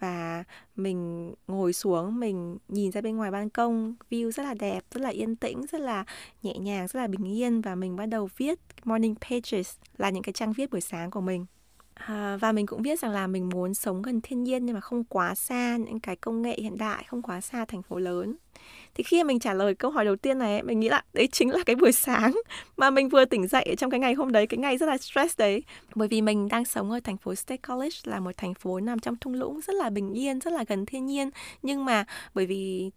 và 0.00 0.44
mình 0.76 1.32
ngồi 1.46 1.72
xuống 1.72 2.20
mình 2.20 2.58
nhìn 2.68 2.92
ra 2.92 3.00
bên 3.00 3.16
ngoài 3.16 3.30
ban 3.30 3.50
công 3.50 3.94
view 4.10 4.30
rất 4.30 4.42
là 4.42 4.54
đẹp 4.54 4.84
rất 4.90 5.00
là 5.00 5.08
yên 5.08 5.36
tĩnh 5.36 5.66
rất 5.72 5.80
là 5.80 6.04
nhẹ 6.42 6.58
nhàng 6.58 6.86
rất 6.86 7.00
là 7.00 7.06
bình 7.06 7.36
yên 7.36 7.60
và 7.60 7.74
mình 7.74 7.96
bắt 7.96 8.06
đầu 8.06 8.28
viết 8.36 8.58
morning 8.84 9.14
pages 9.14 9.76
là 9.96 10.10
những 10.10 10.22
cái 10.22 10.32
trang 10.32 10.52
viết 10.52 10.70
buổi 10.70 10.80
sáng 10.80 11.10
của 11.10 11.20
mình. 11.20 11.46
À, 11.94 12.36
và 12.40 12.52
mình 12.52 12.66
cũng 12.66 12.82
biết 12.82 13.00
rằng 13.00 13.10
là 13.10 13.26
mình 13.26 13.48
muốn 13.48 13.74
sống 13.74 14.02
gần 14.02 14.20
thiên 14.20 14.44
nhiên 14.44 14.66
nhưng 14.66 14.74
mà 14.74 14.80
không 14.80 15.04
quá 15.04 15.34
xa 15.34 15.76
những 15.76 16.00
cái 16.00 16.16
công 16.16 16.42
nghệ 16.42 16.56
hiện 16.58 16.78
đại, 16.78 17.04
không 17.08 17.22
quá 17.22 17.40
xa 17.40 17.64
thành 17.64 17.82
phố 17.82 17.98
lớn. 17.98 18.36
Thì 18.94 19.04
khi 19.04 19.24
mình 19.24 19.40
trả 19.40 19.54
lời 19.54 19.74
câu 19.74 19.90
hỏi 19.90 20.04
đầu 20.04 20.16
tiên 20.16 20.38
này, 20.38 20.62
mình 20.62 20.80
nghĩ 20.80 20.88
là 20.88 21.02
đấy 21.12 21.28
chính 21.32 21.50
là 21.50 21.58
cái 21.66 21.76
buổi 21.76 21.92
sáng 21.92 22.32
mà 22.76 22.90
mình 22.90 23.08
vừa 23.08 23.24
tỉnh 23.24 23.48
dậy 23.48 23.74
trong 23.78 23.90
cái 23.90 24.00
ngày 24.00 24.14
hôm 24.14 24.32
đấy, 24.32 24.46
cái 24.46 24.58
ngày 24.58 24.78
rất 24.78 24.86
là 24.86 24.98
stress 24.98 25.38
đấy. 25.38 25.62
Bởi 25.94 26.08
vì 26.08 26.22
mình 26.22 26.48
đang 26.48 26.64
sống 26.64 26.90
ở 26.90 27.00
thành 27.04 27.16
phố 27.16 27.34
State 27.34 27.60
College 27.68 27.96
là 28.04 28.20
một 28.20 28.36
thành 28.36 28.54
phố 28.54 28.80
nằm 28.80 28.98
trong 28.98 29.16
thung 29.16 29.34
lũng 29.34 29.60
rất 29.60 29.72
là 29.76 29.90
bình 29.90 30.12
yên, 30.12 30.40
rất 30.40 30.52
là 30.52 30.64
gần 30.68 30.86
thiên 30.86 31.06
nhiên. 31.06 31.30
Nhưng 31.62 31.84
mà 31.84 32.04
bởi 32.34 32.46
vì 32.46 32.90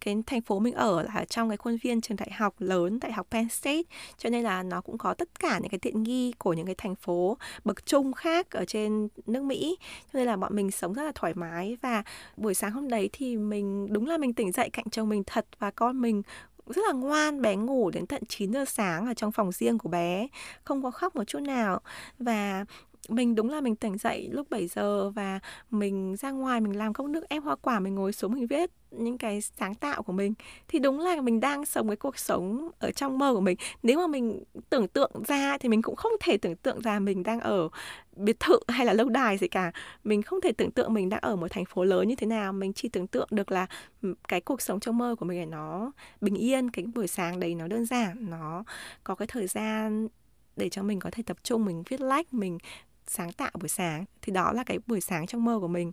cái 0.00 0.16
thành 0.26 0.40
phố 0.40 0.58
mình 0.58 0.74
ở 0.74 1.02
là 1.02 1.24
trong 1.28 1.48
cái 1.48 1.56
khuôn 1.56 1.76
viên 1.82 2.00
trường 2.00 2.16
đại 2.16 2.30
học 2.32 2.54
lớn, 2.58 3.00
đại 3.00 3.12
học 3.12 3.26
Penn 3.30 3.48
State. 3.48 3.82
Cho 4.18 4.30
nên 4.30 4.44
là 4.44 4.62
nó 4.62 4.80
cũng 4.80 4.98
có 4.98 5.14
tất 5.14 5.40
cả 5.40 5.58
những 5.58 5.70
cái 5.70 5.78
tiện 5.78 6.02
nghi 6.02 6.32
của 6.38 6.52
những 6.52 6.66
cái 6.66 6.74
thành 6.78 6.94
phố 6.94 7.38
bậc 7.64 7.86
trung 7.86 8.12
khác 8.12 8.50
ở 8.50 8.64
trên 8.64 9.08
nước 9.26 9.42
Mỹ. 9.42 9.76
Cho 10.12 10.18
nên 10.18 10.26
là 10.26 10.36
bọn 10.36 10.56
mình 10.56 10.70
sống 10.70 10.92
rất 10.92 11.02
là 11.02 11.12
thoải 11.14 11.34
mái 11.34 11.76
và 11.82 12.02
buổi 12.36 12.54
sáng 12.54 12.72
hôm 12.72 12.88
đấy 12.88 13.10
thì 13.12 13.36
mình, 13.36 13.92
đúng 13.92 14.06
là 14.06 14.18
mình 14.18 14.34
tỉnh 14.34 14.52
dậy 14.52 14.70
cạnh 14.72 14.90
chồng 14.90 15.08
mình 15.08 15.22
thật 15.26 15.46
và 15.58 15.70
con 15.70 16.00
mình 16.00 16.22
rất 16.66 16.82
là 16.86 16.92
ngoan, 16.92 17.42
bé 17.42 17.56
ngủ 17.56 17.90
đến 17.90 18.06
tận 18.06 18.22
9 18.28 18.52
giờ 18.52 18.64
sáng 18.64 19.06
ở 19.06 19.14
trong 19.14 19.32
phòng 19.32 19.52
riêng 19.52 19.78
của 19.78 19.88
bé, 19.88 20.28
không 20.64 20.82
có 20.82 20.90
khóc 20.90 21.16
một 21.16 21.24
chút 21.24 21.38
nào. 21.38 21.80
Và 22.18 22.64
mình 23.08 23.34
đúng 23.34 23.50
là 23.50 23.60
mình 23.60 23.76
tỉnh 23.76 23.98
dậy 23.98 24.28
lúc 24.32 24.50
7 24.50 24.66
giờ 24.66 25.10
và 25.10 25.40
mình 25.70 26.16
ra 26.16 26.30
ngoài 26.30 26.60
mình 26.60 26.76
làm 26.76 26.94
cốc 26.94 27.06
nước 27.06 27.28
ép 27.28 27.42
hoa 27.42 27.56
quả, 27.56 27.80
mình 27.80 27.94
ngồi 27.94 28.12
xuống 28.12 28.32
mình 28.32 28.46
viết 28.46 28.70
những 28.90 29.18
cái 29.18 29.40
sáng 29.40 29.74
tạo 29.74 30.02
của 30.02 30.12
mình. 30.12 30.34
Thì 30.68 30.78
đúng 30.78 31.00
là 31.00 31.20
mình 31.20 31.40
đang 31.40 31.64
sống 31.64 31.88
cái 31.88 31.96
cuộc 31.96 32.18
sống 32.18 32.70
ở 32.78 32.90
trong 32.90 33.18
mơ 33.18 33.34
của 33.34 33.40
mình. 33.40 33.56
Nếu 33.82 33.98
mà 33.98 34.06
mình 34.06 34.44
tưởng 34.70 34.88
tượng 34.88 35.10
ra 35.26 35.58
thì 35.58 35.68
mình 35.68 35.82
cũng 35.82 35.96
không 35.96 36.12
thể 36.20 36.36
tưởng 36.36 36.56
tượng 36.56 36.80
ra 36.80 36.98
mình 36.98 37.22
đang 37.22 37.40
ở 37.40 37.68
biệt 38.16 38.40
thự 38.40 38.58
hay 38.68 38.86
là 38.86 38.92
lâu 38.92 39.08
đài 39.08 39.38
gì 39.38 39.48
cả. 39.48 39.72
Mình 40.04 40.22
không 40.22 40.40
thể 40.40 40.52
tưởng 40.52 40.70
tượng 40.70 40.94
mình 40.94 41.08
đang 41.08 41.20
ở 41.20 41.36
một 41.36 41.48
thành 41.50 41.64
phố 41.64 41.84
lớn 41.84 42.08
như 42.08 42.16
thế 42.16 42.26
nào. 42.26 42.52
Mình 42.52 42.72
chỉ 42.72 42.88
tưởng 42.88 43.06
tượng 43.06 43.28
được 43.30 43.52
là 43.52 43.66
ừ, 44.02 44.14
cái 44.28 44.40
cuộc 44.40 44.62
sống 44.62 44.80
trong 44.80 44.98
mơ 44.98 45.14
của 45.18 45.26
mình 45.26 45.38
là 45.38 45.46
nó 45.46 45.92
bình 46.20 46.34
yên, 46.34 46.70
cái 46.70 46.84
buổi 46.94 47.06
sáng 47.06 47.40
đấy 47.40 47.54
nó 47.54 47.68
đơn 47.68 47.86
giản, 47.86 48.30
nó 48.30 48.64
có 49.04 49.14
cái 49.14 49.26
thời 49.26 49.46
gian 49.46 50.08
để 50.56 50.68
cho 50.68 50.82
mình 50.82 51.00
có 51.00 51.10
thể 51.12 51.22
tập 51.22 51.36
trung, 51.42 51.64
mình 51.64 51.82
viết 51.88 52.00
lách, 52.00 52.34
mình 52.34 52.58
sáng 53.06 53.32
tạo 53.32 53.50
buổi 53.60 53.68
sáng, 53.68 54.04
thì 54.22 54.32
đó 54.32 54.52
là 54.52 54.64
cái 54.64 54.78
buổi 54.86 55.00
sáng 55.00 55.26
trong 55.26 55.44
mơ 55.44 55.58
của 55.60 55.68
mình. 55.68 55.92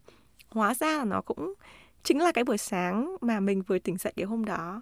Hóa 0.50 0.74
ra 0.74 0.98
là 0.98 1.05
nó 1.05 1.22
cũng 1.22 1.53
chính 2.03 2.20
là 2.20 2.32
cái 2.32 2.43
buổi 2.43 2.58
sáng 2.58 3.15
mà 3.22 3.39
mình 3.39 3.62
vừa 3.62 3.79
tỉnh 3.79 3.98
dậy 3.98 4.13
cái 4.15 4.25
hôm 4.25 4.46
đó. 4.46 4.82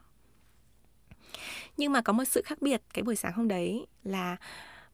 Nhưng 1.77 1.91
mà 1.91 2.01
có 2.01 2.13
một 2.13 2.23
sự 2.23 2.41
khác 2.45 2.61
biệt 2.61 2.81
cái 2.93 3.03
buổi 3.03 3.15
sáng 3.15 3.33
hôm 3.33 3.47
đấy 3.47 3.87
là 4.03 4.37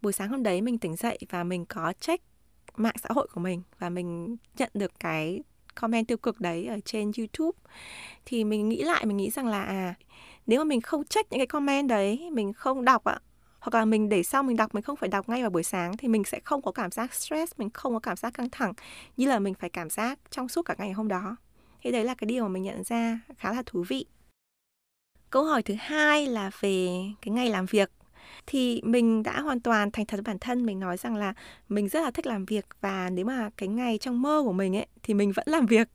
buổi 0.01 0.13
sáng 0.13 0.29
hôm 0.29 0.43
đấy 0.43 0.61
mình 0.61 0.77
tỉnh 0.77 0.95
dậy 0.95 1.17
và 1.29 1.43
mình 1.43 1.65
có 1.65 1.93
check 1.99 2.23
mạng 2.75 2.95
xã 3.03 3.09
hội 3.11 3.27
của 3.33 3.39
mình 3.39 3.61
và 3.79 3.89
mình 3.89 4.37
nhận 4.57 4.69
được 4.73 4.91
cái 4.99 5.43
comment 5.75 6.07
tiêu 6.07 6.17
cực 6.17 6.39
đấy 6.39 6.65
ở 6.65 6.79
trên 6.85 7.11
YouTube. 7.17 7.59
Thì 8.25 8.43
mình 8.43 8.69
nghĩ 8.69 8.83
lại, 8.83 9.05
mình 9.05 9.17
nghĩ 9.17 9.29
rằng 9.29 9.47
là 9.47 9.63
à 9.63 9.95
nếu 10.47 10.59
mà 10.59 10.63
mình 10.63 10.81
không 10.81 11.03
check 11.03 11.31
những 11.31 11.39
cái 11.39 11.47
comment 11.47 11.89
đấy, 11.89 12.29
mình 12.31 12.53
không 12.53 12.85
đọc 12.85 13.03
ạ 13.03 13.19
hoặc 13.59 13.79
là 13.79 13.85
mình 13.85 14.09
để 14.09 14.23
sau 14.23 14.43
mình 14.43 14.57
đọc, 14.57 14.75
mình 14.75 14.83
không 14.83 14.95
phải 14.95 15.09
đọc 15.09 15.29
ngay 15.29 15.41
vào 15.41 15.49
buổi 15.49 15.63
sáng 15.63 15.97
thì 15.97 16.07
mình 16.07 16.23
sẽ 16.23 16.39
không 16.43 16.61
có 16.61 16.71
cảm 16.71 16.91
giác 16.91 17.13
stress, 17.13 17.53
mình 17.57 17.69
không 17.69 17.93
có 17.93 17.99
cảm 17.99 18.17
giác 18.17 18.33
căng 18.33 18.49
thẳng 18.49 18.73
như 19.17 19.27
là 19.27 19.39
mình 19.39 19.53
phải 19.53 19.69
cảm 19.69 19.89
giác 19.89 20.19
trong 20.29 20.47
suốt 20.49 20.61
cả 20.61 20.75
ngày 20.77 20.91
hôm 20.91 21.07
đó. 21.07 21.35
Thì 21.81 21.91
đấy 21.91 22.03
là 22.03 22.15
cái 22.15 22.25
điều 22.25 22.43
mà 22.43 22.49
mình 22.49 22.63
nhận 22.63 22.83
ra 22.83 23.19
khá 23.37 23.53
là 23.53 23.63
thú 23.65 23.85
vị. 23.87 24.05
Câu 25.29 25.43
hỏi 25.43 25.63
thứ 25.63 25.73
hai 25.79 26.27
là 26.27 26.51
về 26.59 26.87
cái 27.21 27.33
ngày 27.33 27.49
làm 27.49 27.65
việc. 27.65 27.91
Thì 28.47 28.81
mình 28.83 29.23
đã 29.23 29.41
hoàn 29.41 29.59
toàn 29.59 29.91
thành 29.91 30.05
thật 30.05 30.17
với 30.17 30.23
bản 30.23 30.39
thân, 30.39 30.65
mình 30.65 30.79
nói 30.79 30.97
rằng 30.97 31.15
là 31.15 31.33
mình 31.69 31.89
rất 31.89 32.03
là 32.03 32.11
thích 32.11 32.27
làm 32.27 32.45
việc 32.45 32.65
và 32.81 33.09
nếu 33.09 33.25
mà 33.25 33.49
cái 33.57 33.69
ngày 33.69 33.97
trong 33.97 34.21
mơ 34.21 34.41
của 34.45 34.53
mình 34.53 34.75
ấy 34.75 34.87
thì 35.03 35.13
mình 35.13 35.31
vẫn 35.31 35.45
làm 35.49 35.65
việc 35.65 35.87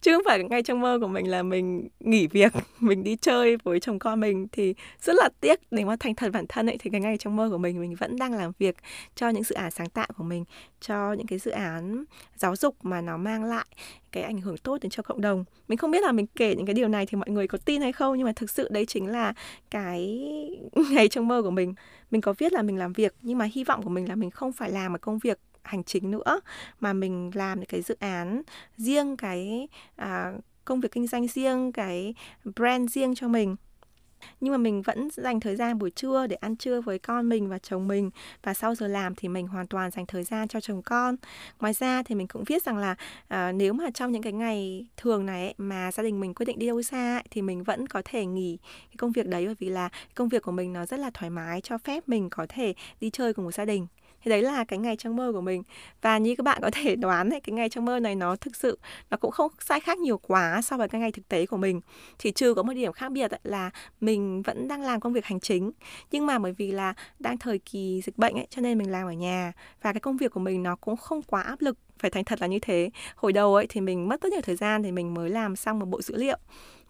chứ 0.00 0.14
không 0.14 0.22
phải 0.26 0.44
ngay 0.44 0.62
trong 0.62 0.80
mơ 0.80 0.98
của 1.00 1.06
mình 1.06 1.30
là 1.30 1.42
mình 1.42 1.88
nghỉ 2.00 2.26
việc, 2.26 2.52
mình 2.80 3.04
đi 3.04 3.16
chơi 3.16 3.56
với 3.56 3.80
chồng 3.80 3.98
con 3.98 4.20
mình 4.20 4.46
thì 4.52 4.74
rất 5.00 5.16
là 5.16 5.28
tiếc. 5.40 5.60
Để 5.70 5.84
mà 5.84 5.96
thành 6.00 6.14
thật 6.14 6.32
bản 6.32 6.44
thân 6.48 6.66
ấy, 6.66 6.76
thì 6.78 6.90
cái 6.90 7.00
ngày 7.00 7.16
trong 7.18 7.36
mơ 7.36 7.48
của 7.50 7.58
mình 7.58 7.80
mình 7.80 7.94
vẫn 7.94 8.16
đang 8.16 8.32
làm 8.32 8.52
việc 8.58 8.76
cho 9.14 9.28
những 9.28 9.42
dự 9.42 9.54
án 9.54 9.70
sáng 9.70 9.88
tạo 9.88 10.06
của 10.16 10.24
mình, 10.24 10.44
cho 10.80 11.12
những 11.12 11.26
cái 11.26 11.38
dự 11.38 11.50
án 11.50 12.04
giáo 12.36 12.56
dục 12.56 12.76
mà 12.82 13.00
nó 13.00 13.16
mang 13.16 13.44
lại 13.44 13.66
cái 14.12 14.22
ảnh 14.22 14.40
hưởng 14.40 14.56
tốt 14.56 14.78
đến 14.82 14.90
cho 14.90 15.02
cộng 15.02 15.20
đồng. 15.20 15.44
Mình 15.68 15.78
không 15.78 15.90
biết 15.90 16.02
là 16.02 16.12
mình 16.12 16.26
kể 16.26 16.54
những 16.54 16.66
cái 16.66 16.74
điều 16.74 16.88
này 16.88 17.06
thì 17.06 17.16
mọi 17.16 17.30
người 17.30 17.48
có 17.48 17.58
tin 17.58 17.82
hay 17.82 17.92
không, 17.92 18.16
nhưng 18.16 18.26
mà 18.26 18.32
thực 18.36 18.50
sự 18.50 18.68
đấy 18.70 18.86
chính 18.86 19.06
là 19.06 19.32
cái 19.70 20.20
ngày 20.90 21.08
trong 21.08 21.28
mơ 21.28 21.42
của 21.42 21.50
mình. 21.50 21.74
Mình 22.10 22.20
có 22.20 22.32
viết 22.38 22.52
là 22.52 22.62
mình 22.62 22.76
làm 22.76 22.92
việc, 22.92 23.14
nhưng 23.22 23.38
mà 23.38 23.48
hy 23.52 23.64
vọng 23.64 23.82
của 23.82 23.90
mình 23.90 24.08
là 24.08 24.14
mình 24.14 24.30
không 24.30 24.52
phải 24.52 24.70
làm 24.70 24.92
một 24.92 25.00
công 25.00 25.18
việc 25.18 25.38
hành 25.62 25.84
chính 25.84 26.10
nữa 26.10 26.40
mà 26.80 26.92
mình 26.92 27.30
làm 27.34 27.60
những 27.60 27.68
cái 27.68 27.82
dự 27.82 27.96
án 28.00 28.42
riêng 28.76 29.16
cái 29.16 29.68
à, 29.96 30.32
công 30.64 30.80
việc 30.80 30.92
kinh 30.92 31.06
doanh 31.06 31.28
riêng 31.28 31.72
cái 31.72 32.14
brand 32.56 32.90
riêng 32.90 33.14
cho 33.14 33.28
mình. 33.28 33.56
Nhưng 34.40 34.52
mà 34.52 34.58
mình 34.58 34.82
vẫn 34.82 35.08
dành 35.10 35.40
thời 35.40 35.56
gian 35.56 35.78
buổi 35.78 35.90
trưa 35.90 36.26
để 36.26 36.36
ăn 36.36 36.56
trưa 36.56 36.80
với 36.80 36.98
con 36.98 37.28
mình 37.28 37.48
và 37.48 37.58
chồng 37.58 37.88
mình 37.88 38.10
và 38.42 38.54
sau 38.54 38.74
giờ 38.74 38.86
làm 38.86 39.14
thì 39.14 39.28
mình 39.28 39.46
hoàn 39.46 39.66
toàn 39.66 39.90
dành 39.90 40.06
thời 40.06 40.24
gian 40.24 40.48
cho 40.48 40.60
chồng 40.60 40.82
con. 40.82 41.16
Ngoài 41.60 41.72
ra 41.72 42.02
thì 42.02 42.14
mình 42.14 42.28
cũng 42.28 42.44
viết 42.44 42.62
rằng 42.62 42.76
là 42.78 42.94
à, 43.28 43.52
nếu 43.52 43.72
mà 43.72 43.90
trong 43.94 44.12
những 44.12 44.22
cái 44.22 44.32
ngày 44.32 44.86
thường 44.96 45.26
này 45.26 45.44
ấy, 45.44 45.54
mà 45.58 45.92
gia 45.92 46.02
đình 46.02 46.20
mình 46.20 46.34
quyết 46.34 46.46
định 46.46 46.58
đi 46.58 46.66
đâu 46.66 46.82
xa 46.82 47.16
ấy, 47.16 47.24
thì 47.30 47.42
mình 47.42 47.64
vẫn 47.64 47.86
có 47.86 48.02
thể 48.04 48.26
nghỉ 48.26 48.58
cái 48.62 48.96
công 48.98 49.12
việc 49.12 49.26
đấy 49.26 49.46
bởi 49.46 49.54
vì 49.58 49.68
là 49.68 49.88
công 50.14 50.28
việc 50.28 50.42
của 50.42 50.52
mình 50.52 50.72
nó 50.72 50.86
rất 50.86 51.00
là 51.00 51.10
thoải 51.14 51.30
mái 51.30 51.60
cho 51.60 51.78
phép 51.78 52.08
mình 52.08 52.30
có 52.30 52.46
thể 52.48 52.74
đi 53.00 53.10
chơi 53.10 53.34
cùng 53.34 53.44
một 53.44 53.54
gia 53.54 53.64
đình 53.64 53.86
thì 54.22 54.30
đấy 54.30 54.42
là 54.42 54.64
cái 54.64 54.78
ngày 54.78 54.96
trong 54.96 55.16
mơ 55.16 55.32
của 55.32 55.40
mình. 55.40 55.62
Và 56.02 56.18
như 56.18 56.34
các 56.36 56.44
bạn 56.44 56.58
có 56.62 56.70
thể 56.82 56.96
đoán 56.96 57.30
ấy, 57.30 57.40
cái 57.40 57.52
ngày 57.54 57.68
trong 57.68 57.84
mơ 57.84 58.00
này 58.00 58.14
nó 58.14 58.36
thực 58.36 58.56
sự 58.56 58.78
nó 59.10 59.16
cũng 59.16 59.30
không 59.30 59.52
sai 59.60 59.80
khác 59.80 59.98
nhiều 59.98 60.18
quá 60.18 60.62
so 60.62 60.76
với 60.76 60.88
cái 60.88 61.00
ngày 61.00 61.12
thực 61.12 61.28
tế 61.28 61.46
của 61.46 61.56
mình. 61.56 61.80
Chỉ 62.18 62.30
trừ 62.30 62.54
có 62.54 62.62
một 62.62 62.72
điểm 62.72 62.92
khác 62.92 63.12
biệt 63.12 63.30
ấy, 63.30 63.40
là 63.44 63.70
mình 64.00 64.42
vẫn 64.42 64.68
đang 64.68 64.82
làm 64.82 65.00
công 65.00 65.12
việc 65.12 65.24
hành 65.24 65.40
chính. 65.40 65.72
Nhưng 66.10 66.26
mà 66.26 66.38
bởi 66.38 66.52
vì 66.52 66.72
là 66.72 66.94
đang 67.18 67.38
thời 67.38 67.58
kỳ 67.58 68.00
dịch 68.04 68.18
bệnh 68.18 68.34
ấy 68.34 68.46
cho 68.50 68.62
nên 68.62 68.78
mình 68.78 68.90
làm 68.90 69.06
ở 69.06 69.12
nhà. 69.12 69.52
Và 69.82 69.92
cái 69.92 70.00
công 70.00 70.16
việc 70.16 70.32
của 70.32 70.40
mình 70.40 70.62
nó 70.62 70.76
cũng 70.76 70.96
không 70.96 71.22
quá 71.22 71.42
áp 71.42 71.60
lực 71.60 71.78
phải 71.98 72.10
thành 72.10 72.24
thật 72.24 72.40
là 72.40 72.46
như 72.46 72.58
thế. 72.58 72.90
Hồi 73.16 73.32
đầu 73.32 73.54
ấy 73.54 73.66
thì 73.68 73.80
mình 73.80 74.08
mất 74.08 74.22
rất 74.22 74.32
nhiều 74.32 74.40
thời 74.40 74.56
gian 74.56 74.82
thì 74.82 74.92
mình 74.92 75.14
mới 75.14 75.30
làm 75.30 75.56
xong 75.56 75.78
một 75.78 75.86
bộ 75.86 76.02
dữ 76.02 76.16
liệu. 76.16 76.38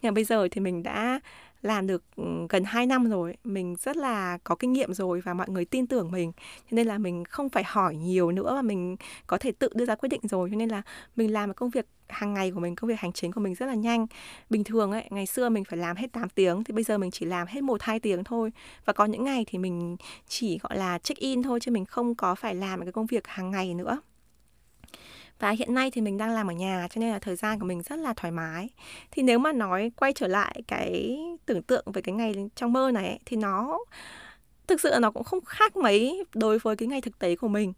Nhưng 0.01 0.11
mà 0.11 0.15
bây 0.15 0.23
giờ 0.23 0.47
thì 0.51 0.61
mình 0.61 0.83
đã 0.83 1.19
làm 1.61 1.87
được 1.87 2.03
ừ, 2.15 2.23
gần 2.49 2.63
2 2.63 2.85
năm 2.85 3.09
rồi, 3.09 3.37
mình 3.43 3.75
rất 3.79 3.97
là 3.97 4.37
có 4.43 4.55
kinh 4.55 4.73
nghiệm 4.73 4.93
rồi 4.93 5.21
và 5.25 5.33
mọi 5.33 5.49
người 5.49 5.65
tin 5.65 5.87
tưởng 5.87 6.11
mình. 6.11 6.31
Cho 6.71 6.75
nên 6.75 6.87
là 6.87 6.97
mình 6.97 7.23
không 7.25 7.49
phải 7.49 7.63
hỏi 7.67 7.95
nhiều 7.95 8.31
nữa 8.31 8.53
và 8.55 8.61
mình 8.61 8.95
có 9.27 9.37
thể 9.37 9.51
tự 9.51 9.69
đưa 9.75 9.85
ra 9.85 9.95
quyết 9.95 10.09
định 10.09 10.21
rồi. 10.23 10.49
Cho 10.49 10.55
nên 10.57 10.69
là 10.69 10.81
mình 11.15 11.33
làm 11.33 11.53
công 11.53 11.69
việc 11.69 11.85
hàng 12.09 12.33
ngày 12.33 12.51
của 12.51 12.59
mình, 12.59 12.75
công 12.75 12.87
việc 12.87 12.99
hành 12.99 13.13
chính 13.13 13.31
của 13.31 13.41
mình 13.41 13.55
rất 13.55 13.65
là 13.65 13.73
nhanh. 13.75 14.07
Bình 14.49 14.63
thường 14.63 14.91
ấy, 14.91 15.03
ngày 15.09 15.25
xưa 15.25 15.49
mình 15.49 15.63
phải 15.63 15.79
làm 15.79 15.95
hết 15.95 16.07
8 16.13 16.29
tiếng, 16.29 16.63
thì 16.63 16.73
bây 16.73 16.83
giờ 16.83 16.97
mình 16.97 17.11
chỉ 17.11 17.25
làm 17.25 17.47
hết 17.47 17.61
một, 17.61 17.81
hai 17.81 17.99
tiếng 17.99 18.23
thôi. 18.23 18.51
Và 18.85 18.93
có 18.93 19.05
những 19.05 19.23
ngày 19.23 19.45
thì 19.47 19.57
mình 19.57 19.97
chỉ, 20.27 20.57
gọi 20.57 20.77
là, 20.77 20.97
check 20.99 21.19
in 21.19 21.43
thôi, 21.43 21.59
chứ 21.59 21.71
mình 21.71 21.85
không 21.85 22.15
có 22.15 22.35
phải 22.35 22.55
làm 22.55 22.81
cái 22.81 22.91
công 22.91 23.05
việc 23.05 23.27
hàng 23.27 23.51
ngày 23.51 23.73
nữa 23.73 24.01
và 25.41 25.49
hiện 25.49 25.73
nay 25.73 25.91
thì 25.91 26.01
mình 26.01 26.17
đang 26.17 26.31
làm 26.31 26.47
ở 26.47 26.53
nhà 26.53 26.87
cho 26.91 26.99
nên 26.99 27.09
là 27.11 27.19
thời 27.19 27.35
gian 27.35 27.59
của 27.59 27.65
mình 27.65 27.81
rất 27.81 27.99
là 27.99 28.13
thoải 28.13 28.31
mái. 28.31 28.69
Thì 29.11 29.23
nếu 29.23 29.39
mà 29.39 29.51
nói 29.51 29.91
quay 29.95 30.13
trở 30.13 30.27
lại 30.27 30.61
cái 30.67 31.17
tưởng 31.45 31.63
tượng 31.63 31.85
về 31.93 32.01
cái 32.01 32.15
ngày 32.15 32.33
trong 32.55 32.73
mơ 32.73 32.91
này 32.93 33.07
ấy, 33.07 33.19
thì 33.25 33.37
nó 33.37 33.79
thực 34.67 34.81
sự 34.81 34.89
là 34.89 34.99
nó 34.99 35.11
cũng 35.11 35.23
không 35.23 35.45
khác 35.45 35.75
mấy 35.75 36.23
đối 36.33 36.59
với 36.59 36.75
cái 36.75 36.87
ngày 36.87 37.01
thực 37.01 37.19
tế 37.19 37.35
của 37.35 37.47
mình. 37.47 37.73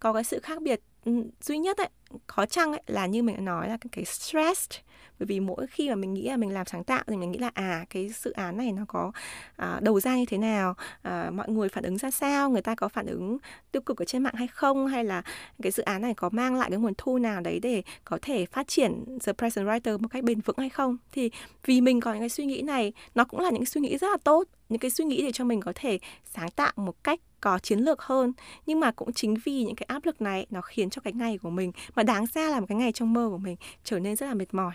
Có 0.00 0.12
cái 0.12 0.24
sự 0.24 0.40
khác 0.40 0.62
biệt 0.62 0.80
ừ, 1.04 1.12
duy 1.40 1.58
nhất 1.58 1.78
ấy 1.78 1.88
có 2.26 2.46
chăng 2.46 2.72
ấy 2.72 2.82
là 2.86 3.06
như 3.06 3.22
mình 3.22 3.36
đã 3.36 3.42
nói 3.42 3.68
là 3.68 3.78
cái 3.92 4.04
stress 4.04 4.70
bởi 5.18 5.26
vì 5.26 5.40
mỗi 5.40 5.66
khi 5.66 5.88
mà 5.88 5.94
mình 5.94 6.14
nghĩ 6.14 6.28
là 6.28 6.36
mình 6.36 6.50
làm 6.50 6.66
sáng 6.66 6.84
tạo 6.84 7.04
thì 7.06 7.16
mình 7.16 7.30
nghĩ 7.30 7.38
là 7.38 7.50
à 7.54 7.84
cái 7.90 8.08
dự 8.08 8.30
án 8.30 8.56
này 8.56 8.72
nó 8.72 8.84
có 8.88 9.12
à, 9.56 9.78
đầu 9.82 10.00
ra 10.00 10.16
như 10.16 10.24
thế 10.26 10.38
nào 10.38 10.74
à, 11.02 11.30
mọi 11.30 11.48
người 11.48 11.68
phản 11.68 11.84
ứng 11.84 11.98
ra 11.98 12.10
sao 12.10 12.50
người 12.50 12.62
ta 12.62 12.74
có 12.74 12.88
phản 12.88 13.06
ứng 13.06 13.38
tiêu 13.72 13.82
cực 13.82 13.98
ở 13.98 14.04
trên 14.04 14.22
mạng 14.22 14.34
hay 14.34 14.46
không 14.46 14.86
hay 14.86 15.04
là 15.04 15.22
cái 15.62 15.72
dự 15.72 15.82
án 15.82 16.02
này 16.02 16.14
có 16.14 16.28
mang 16.32 16.54
lại 16.54 16.70
cái 16.70 16.78
nguồn 16.78 16.94
thu 16.98 17.18
nào 17.18 17.40
đấy 17.40 17.60
để 17.62 17.82
có 18.04 18.18
thể 18.22 18.46
phát 18.46 18.68
triển 18.68 19.18
the 19.24 19.32
present 19.32 19.66
writer 19.66 19.98
một 19.98 20.08
cách 20.10 20.24
bền 20.24 20.40
vững 20.40 20.56
hay 20.58 20.68
không. 20.68 20.96
Thì 21.12 21.30
vì 21.64 21.80
mình 21.80 22.00
có 22.00 22.12
những 22.12 22.22
cái 22.22 22.28
suy 22.28 22.46
nghĩ 22.46 22.62
này 22.62 22.92
nó 23.14 23.24
cũng 23.24 23.40
là 23.40 23.50
những 23.50 23.64
suy 23.64 23.80
nghĩ 23.80 23.98
rất 23.98 24.08
là 24.10 24.16
tốt 24.24 24.48
những 24.68 24.78
cái 24.78 24.90
suy 24.90 25.04
nghĩ 25.04 25.22
để 25.22 25.32
cho 25.32 25.44
mình 25.44 25.60
có 25.60 25.72
thể 25.74 25.98
sáng 26.24 26.50
tạo 26.50 26.72
một 26.76 27.04
cách 27.04 27.20
có 27.40 27.58
chiến 27.58 27.78
lược 27.78 28.02
hơn. 28.02 28.32
Nhưng 28.66 28.80
mà 28.80 28.90
cũng 28.90 29.12
chính 29.12 29.34
vì 29.44 29.64
những 29.64 29.76
cái 29.76 29.84
áp 29.88 30.06
lực 30.06 30.20
này 30.20 30.46
nó 30.50 30.60
khiến 30.60 30.90
cho 30.90 31.00
cái 31.00 31.12
ngày 31.12 31.38
của 31.38 31.50
mình 31.50 31.72
mà 31.94 32.02
đáng 32.02 32.26
ra 32.34 32.50
là 32.50 32.60
một 32.60 32.66
cái 32.68 32.78
ngày 32.78 32.92
trong 32.92 33.12
mơ 33.12 33.28
của 33.30 33.38
mình 33.38 33.56
trở 33.84 33.98
nên 33.98 34.16
rất 34.16 34.26
là 34.26 34.34
mệt 34.34 34.54
mỏi. 34.54 34.74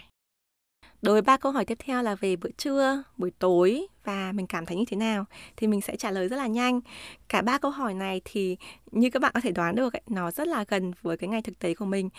Đối 1.01 1.13
với 1.13 1.21
ba 1.21 1.37
câu 1.37 1.51
hỏi 1.51 1.65
tiếp 1.65 1.77
theo 1.85 2.03
là 2.03 2.15
về 2.15 2.35
bữa 2.35 2.49
trưa, 2.57 3.03
buổi 3.17 3.31
tối 3.31 3.87
và 4.03 4.31
mình 4.31 4.47
cảm 4.47 4.65
thấy 4.65 4.77
như 4.77 4.85
thế 4.87 4.97
nào 4.97 5.25
thì 5.57 5.67
mình 5.67 5.81
sẽ 5.81 5.95
trả 5.95 6.11
lời 6.11 6.27
rất 6.27 6.37
là 6.37 6.47
nhanh. 6.47 6.81
Cả 7.29 7.41
ba 7.41 7.57
câu 7.57 7.71
hỏi 7.71 7.93
này 7.93 8.21
thì 8.25 8.57
như 8.91 9.09
các 9.09 9.21
bạn 9.21 9.31
có 9.35 9.41
thể 9.41 9.51
đoán 9.51 9.75
được 9.75 9.93
ấy, 9.93 10.01
nó 10.07 10.31
rất 10.31 10.47
là 10.47 10.65
gần 10.67 10.91
với 11.01 11.17
cái 11.17 11.29
ngày 11.29 11.41
thực 11.41 11.59
tế 11.59 11.73
của 11.73 11.85
mình. 11.85 12.09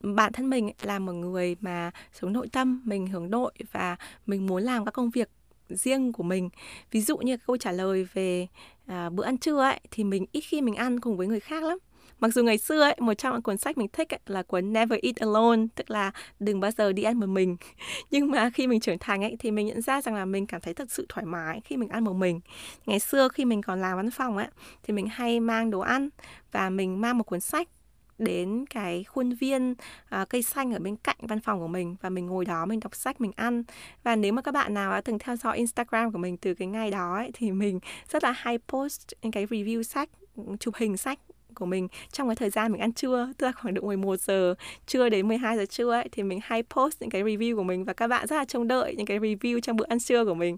Bản 0.00 0.32
thân 0.32 0.50
mình 0.50 0.70
là 0.82 0.98
một 0.98 1.12
người 1.12 1.56
mà 1.60 1.90
sống 2.12 2.32
nội 2.32 2.48
tâm, 2.52 2.82
mình 2.84 3.06
hướng 3.06 3.30
nội 3.30 3.52
và 3.72 3.96
mình 4.26 4.46
muốn 4.46 4.62
làm 4.62 4.84
các 4.84 4.90
công 4.90 5.10
việc 5.10 5.30
riêng 5.68 6.12
của 6.12 6.22
mình. 6.22 6.50
Ví 6.90 7.00
dụ 7.00 7.16
như 7.16 7.36
câu 7.36 7.56
trả 7.56 7.72
lời 7.72 8.06
về 8.12 8.46
à, 8.86 9.10
bữa 9.10 9.24
ăn 9.24 9.38
trưa 9.38 9.60
ấy 9.60 9.80
thì 9.90 10.04
mình 10.04 10.26
ít 10.32 10.40
khi 10.40 10.60
mình 10.60 10.74
ăn 10.74 11.00
cùng 11.00 11.16
với 11.16 11.26
người 11.26 11.40
khác 11.40 11.62
lắm 11.62 11.78
mặc 12.20 12.34
dù 12.34 12.44
ngày 12.44 12.58
xưa 12.58 12.80
ấy 12.80 12.96
một 12.98 13.14
trong 13.14 13.32
những 13.32 13.42
cuốn 13.42 13.56
sách 13.56 13.78
mình 13.78 13.88
thích 13.92 14.14
ấy, 14.14 14.20
là 14.26 14.42
cuốn 14.42 14.72
Never 14.72 15.00
Eat 15.02 15.16
Alone 15.16 15.66
tức 15.74 15.90
là 15.90 16.10
đừng 16.40 16.60
bao 16.60 16.70
giờ 16.70 16.92
đi 16.92 17.02
ăn 17.02 17.20
một 17.20 17.26
mình. 17.26 17.56
Nhưng 18.10 18.30
mà 18.30 18.50
khi 18.50 18.66
mình 18.66 18.80
trưởng 18.80 18.98
thành 18.98 19.24
ấy 19.24 19.36
thì 19.38 19.50
mình 19.50 19.66
nhận 19.66 19.82
ra 19.82 20.02
rằng 20.02 20.14
là 20.14 20.24
mình 20.24 20.46
cảm 20.46 20.60
thấy 20.60 20.74
thật 20.74 20.90
sự 20.90 21.06
thoải 21.08 21.26
mái 21.26 21.60
khi 21.64 21.76
mình 21.76 21.88
ăn 21.88 22.04
một 22.04 22.12
mình. 22.12 22.40
Ngày 22.86 22.98
xưa 22.98 23.28
khi 23.28 23.44
mình 23.44 23.62
còn 23.62 23.80
làm 23.80 23.96
văn 23.96 24.10
phòng 24.10 24.36
ấy 24.36 24.48
thì 24.82 24.94
mình 24.94 25.06
hay 25.06 25.40
mang 25.40 25.70
đồ 25.70 25.80
ăn 25.80 26.08
và 26.52 26.70
mình 26.70 27.00
mang 27.00 27.18
một 27.18 27.24
cuốn 27.24 27.40
sách 27.40 27.68
đến 28.18 28.64
cái 28.70 29.04
khuôn 29.04 29.32
viên 29.32 29.72
uh, 29.72 30.28
cây 30.28 30.42
xanh 30.42 30.72
ở 30.72 30.78
bên 30.78 30.96
cạnh 30.96 31.16
văn 31.20 31.40
phòng 31.40 31.58
của 31.58 31.68
mình 31.68 31.96
và 32.00 32.10
mình 32.10 32.26
ngồi 32.26 32.44
đó 32.44 32.66
mình 32.66 32.80
đọc 32.80 32.94
sách 32.94 33.20
mình 33.20 33.32
ăn. 33.36 33.62
Và 34.02 34.16
nếu 34.16 34.32
mà 34.32 34.42
các 34.42 34.54
bạn 34.54 34.74
nào 34.74 34.92
đã 34.92 35.00
từng 35.00 35.18
theo 35.18 35.36
dõi 35.36 35.56
Instagram 35.56 36.12
của 36.12 36.18
mình 36.18 36.36
từ 36.36 36.54
cái 36.54 36.68
ngày 36.68 36.90
đó 36.90 37.16
ấy, 37.16 37.30
thì 37.34 37.52
mình 37.52 37.80
rất 38.08 38.24
là 38.24 38.32
hay 38.32 38.58
post 38.58 39.12
những 39.22 39.32
cái 39.32 39.46
review 39.46 39.82
sách 39.82 40.10
chụp 40.60 40.74
hình 40.76 40.96
sách 40.96 41.18
của 41.54 41.66
mình. 41.66 41.88
Trong 42.12 42.28
cái 42.28 42.36
thời 42.36 42.50
gian 42.50 42.72
mình 42.72 42.80
ăn 42.80 42.92
trưa 42.92 43.28
tức 43.38 43.46
là 43.46 43.52
khoảng 43.52 43.74
độ 43.74 43.82
11 43.82 44.20
giờ 44.20 44.54
trưa 44.86 45.08
đến 45.08 45.28
12 45.28 45.56
giờ 45.56 45.66
trưa 45.66 45.92
ấy 45.92 46.08
thì 46.12 46.22
mình 46.22 46.40
hay 46.42 46.62
post 46.62 47.00
những 47.00 47.10
cái 47.10 47.22
review 47.22 47.56
của 47.56 47.62
mình 47.62 47.84
và 47.84 47.92
các 47.92 48.06
bạn 48.06 48.26
rất 48.26 48.36
là 48.36 48.44
trông 48.44 48.68
đợi 48.68 48.94
những 48.96 49.06
cái 49.06 49.18
review 49.18 49.60
trong 49.60 49.76
bữa 49.76 49.86
ăn 49.88 49.98
trưa 49.98 50.24
của 50.24 50.34
mình. 50.34 50.56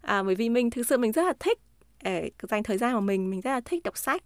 À, 0.00 0.22
bởi 0.22 0.34
vì 0.34 0.48
mình 0.48 0.70
thực 0.70 0.86
sự 0.86 0.98
mình 0.98 1.12
rất 1.12 1.22
là 1.22 1.32
thích 1.40 1.58
để 2.02 2.30
dành 2.42 2.62
thời 2.62 2.78
gian 2.78 2.94
của 2.94 3.00
mình 3.00 3.30
mình 3.30 3.40
rất 3.40 3.50
là 3.50 3.60
thích 3.60 3.82
đọc 3.84 3.98
sách. 3.98 4.22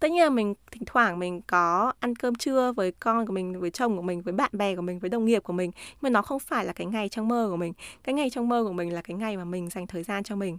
Tất 0.00 0.10
nhiên 0.10 0.22
là 0.22 0.30
mình 0.30 0.54
thỉnh 0.72 0.82
thoảng 0.86 1.18
mình 1.18 1.40
có 1.46 1.92
ăn 2.00 2.16
cơm 2.16 2.34
trưa 2.34 2.72
với 2.72 2.92
con 2.92 3.26
của 3.26 3.32
mình 3.32 3.60
với 3.60 3.70
chồng 3.70 3.96
của 3.96 4.02
mình 4.02 4.22
với 4.22 4.34
bạn 4.34 4.50
bè 4.52 4.76
của 4.76 4.82
mình 4.82 4.98
với 4.98 5.10
đồng 5.10 5.24
nghiệp 5.24 5.42
của 5.42 5.52
mình 5.52 5.70
nhưng 5.74 5.98
mà 6.00 6.10
nó 6.10 6.22
không 6.22 6.38
phải 6.38 6.64
là 6.64 6.72
cái 6.72 6.86
ngày 6.86 7.08
trong 7.08 7.28
mơ 7.28 7.46
của 7.50 7.56
mình. 7.56 7.72
Cái 8.04 8.14
ngày 8.14 8.30
trong 8.30 8.48
mơ 8.48 8.64
của 8.66 8.72
mình 8.72 8.92
là 8.92 9.02
cái 9.02 9.16
ngày 9.16 9.36
mà 9.36 9.44
mình 9.44 9.70
dành 9.70 9.86
thời 9.86 10.02
gian 10.02 10.22
cho 10.22 10.36
mình 10.36 10.58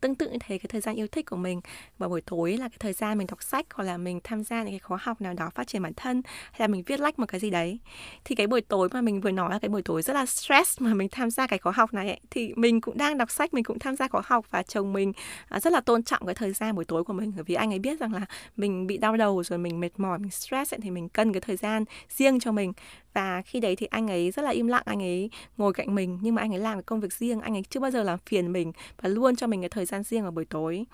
tương 0.00 0.14
tự 0.14 0.30
như 0.30 0.38
thế 0.40 0.58
cái 0.58 0.68
thời 0.68 0.80
gian 0.80 0.96
yêu 0.96 1.06
thích 1.06 1.26
của 1.26 1.36
mình 1.36 1.60
vào 1.98 2.08
buổi 2.08 2.20
tối 2.20 2.56
là 2.56 2.68
cái 2.68 2.78
thời 2.80 2.92
gian 2.92 3.18
mình 3.18 3.26
đọc 3.26 3.42
sách 3.42 3.66
hoặc 3.74 3.84
là 3.84 3.96
mình 3.96 4.20
tham 4.24 4.44
gia 4.44 4.62
những 4.62 4.72
cái 4.72 4.78
khóa 4.78 4.98
học 5.02 5.20
nào 5.20 5.34
đó 5.34 5.50
phát 5.54 5.66
triển 5.66 5.82
bản 5.82 5.92
thân 5.96 6.22
hay 6.50 6.60
là 6.60 6.66
mình 6.66 6.82
viết 6.86 7.00
lách 7.00 7.10
like 7.10 7.20
một 7.20 7.26
cái 7.28 7.40
gì 7.40 7.50
đấy. 7.50 7.78
Thì 8.24 8.34
cái 8.34 8.46
buổi 8.46 8.60
tối 8.60 8.88
mà 8.92 9.00
mình 9.00 9.20
vừa 9.20 9.30
nói 9.30 9.50
là 9.50 9.58
cái 9.58 9.68
buổi 9.68 9.82
tối 9.82 10.02
rất 10.02 10.12
là 10.12 10.26
stress 10.26 10.80
mà 10.80 10.94
mình 10.94 11.08
tham 11.10 11.30
gia 11.30 11.46
cái 11.46 11.58
khóa 11.58 11.72
học 11.72 11.94
này 11.94 12.08
ấy, 12.08 12.20
thì 12.30 12.52
mình 12.56 12.80
cũng 12.80 12.98
đang 12.98 13.18
đọc 13.18 13.30
sách 13.30 13.54
mình 13.54 13.64
cũng 13.64 13.78
tham 13.78 13.96
gia 13.96 14.08
khóa 14.08 14.22
học 14.24 14.46
và 14.50 14.62
chồng 14.62 14.92
mình 14.92 15.12
à, 15.48 15.60
rất 15.60 15.72
là 15.72 15.80
tôn 15.80 16.02
trọng 16.02 16.26
cái 16.26 16.34
thời 16.34 16.52
gian 16.52 16.74
buổi 16.74 16.84
tối 16.84 17.04
của 17.04 17.12
mình. 17.12 17.32
Bởi 17.34 17.44
vì 17.44 17.54
anh 17.54 17.72
ấy 17.72 17.78
biết 17.78 18.00
rằng 18.00 18.12
là 18.14 18.26
mình 18.56 18.86
bị 18.86 18.98
đau 18.98 19.16
đầu 19.16 19.42
rồi 19.42 19.58
mình 19.58 19.80
mệt 19.80 19.90
mỏi 19.96 20.18
mình 20.18 20.30
stress 20.30 20.74
ấy, 20.74 20.78
thì 20.82 20.90
mình 20.90 21.08
cần 21.08 21.32
cái 21.32 21.40
thời 21.40 21.56
gian 21.56 21.84
riêng 22.08 22.40
cho 22.40 22.52
mình 22.52 22.72
và 23.12 23.42
khi 23.42 23.60
đấy 23.60 23.76
thì 23.76 23.86
anh 23.86 24.08
ấy 24.08 24.30
rất 24.30 24.42
là 24.42 24.50
im 24.50 24.66
lặng 24.66 24.82
anh 24.86 25.02
ấy 25.02 25.30
ngồi 25.56 25.72
cạnh 25.72 25.94
mình 25.94 26.18
nhưng 26.22 26.34
mà 26.34 26.42
anh 26.42 26.54
ấy 26.54 26.60
làm 26.60 26.74
cái 26.74 26.82
công 26.82 27.00
việc 27.00 27.12
riêng 27.12 27.40
anh 27.40 27.56
ấy 27.56 27.62
chưa 27.70 27.80
bao 27.80 27.90
giờ 27.90 28.02
làm 28.02 28.18
phiền 28.26 28.52
mình 28.52 28.72
và 29.00 29.08
luôn 29.08 29.36
cho 29.36 29.46
mình 29.46 29.60
cái 29.60 29.68
thời 29.68 29.84
gian 29.84 30.02
riêng 30.02 30.22
vào 30.22 30.30
buổi 30.30 30.44
tối. 30.44 30.84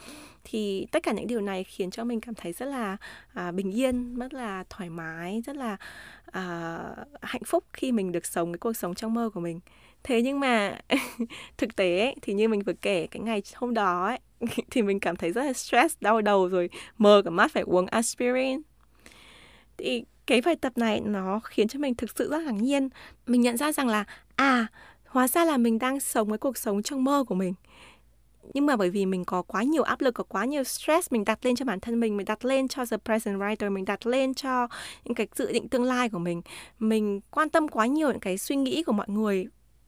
Thì 0.45 0.87
tất 0.93 1.03
cả 1.03 1.13
những 1.13 1.27
điều 1.27 1.41
này 1.41 1.65
khiến 1.65 1.91
cho 1.91 2.05
mình 2.05 2.21
cảm 2.21 2.35
thấy 2.35 2.53
rất 2.53 2.67
là 2.67 2.97
à, 3.35 3.53
bình 3.53 3.71
yên 3.71 4.15
rất 4.15 4.35
là 4.35 4.65
thoải 4.71 4.91
mái 4.91 5.43
rất 5.47 5.57
là 5.57 5.77
à, 6.33 6.79
hạnh 7.23 7.45
phúc 7.47 7.65
khi 7.73 7.93
mình 7.93 8.13
được 8.13 8.27
sống 8.27 8.53
cái 8.53 8.59
cuộc 8.59 8.73
sống 8.73 8.95
trong 8.95 9.15
mơ 9.15 9.31
của 9.35 9.41
mình. 9.41 9.61
Thế 10.03 10.23
nhưng 10.23 10.41
mà 10.41 10.79
thực 11.59 11.77
tế 11.77 11.99
ấy, 11.99 12.15
thì 12.23 12.35
như 12.35 12.49
mình 12.49 12.63
vừa 12.63 12.73
kể 12.73 13.07
cái 13.07 13.23
ngày 13.23 13.43
hôm 13.55 13.75
đó 13.75 14.07
ấy, 14.07 14.19
thì 14.71 14.83
mình 14.83 15.01
cảm 15.01 15.17
thấy 15.17 15.33
rất 15.33 15.45
là 15.45 15.53
stress 15.53 15.97
đau 16.01 16.23
đầu 16.23 16.49
rồi 16.49 16.71
mờ 16.99 17.23
cả 17.25 17.31
mắt 17.31 17.53
phải 17.53 17.63
uống 17.63 17.87
aspirin. 17.87 18.63
Thì 19.77 20.05
cái 20.27 20.41
bài 20.41 20.57
tập 20.57 20.79
này 20.79 21.01
nó 21.01 21.41
khiến 21.45 21.69
cho 21.69 21.79
mình 21.79 21.95
thực 21.95 22.11
sự 22.17 22.31
rất 22.31 22.43
ngạc 22.43 22.51
nhiên. 22.51 22.89
Mình 23.27 23.41
nhận 23.41 23.57
ra 23.57 23.73
rằng 23.73 23.89
là 23.89 24.05
à 24.37 24.67
hóa 25.07 25.29
ra 25.29 25.45
là 25.45 25.57
mình 25.57 25.79
đang 25.79 26.01
sống 26.01 26.31
cái 26.31 26.39
cuộc 26.39 26.57
sống 26.57 26.83
trong 26.83 27.05
mơ 27.05 27.25
của 27.29 27.35
mình. 27.35 27.55
Nhưng 28.55 28.67
mà 28.67 28.77
bởi 28.77 28.91
vì 28.91 29.07
mình 29.07 29.25
có 29.25 29.43
quá 29.43 29.63
nhiều 29.63 29.83
áp 29.83 30.01
lực, 30.01 30.15
có 30.15 30.25
quá 30.25 30.45
nhiều 30.45 30.65
stress, 30.65 31.13
mình 31.13 31.25
đặt 31.25 31.47
lên 31.47 31.57
cho 31.57 31.65
bản 31.65 31.81
thân 31.81 32.01
mình 32.01 32.17
mình 32.17 32.27
đặt 32.27 32.45
lên 32.45 32.69
cho 32.69 32.87
the 32.87 32.97
present 32.97 33.39
writer, 33.39 33.73
mình 33.73 33.85
đặt 33.85 34.07
lên 34.07 34.35
cho 34.35 34.69
những 35.05 35.15
cái 35.15 35.29
dự 35.35 35.53
định 35.53 35.69
tương 35.69 35.85
lai 35.85 36.09
của 36.09 36.19
mình. 36.19 36.43
Mình 36.79 37.21
quan 37.31 37.49
tâm 37.49 37.69
quá 37.69 37.87
nhiều 37.87 38.09
những 38.09 38.21
cái 38.21 38.39
suy 38.39 38.57
nghĩ 38.57 38.83
của 38.83 38.93
mọi 38.93 39.09
người 39.09 39.47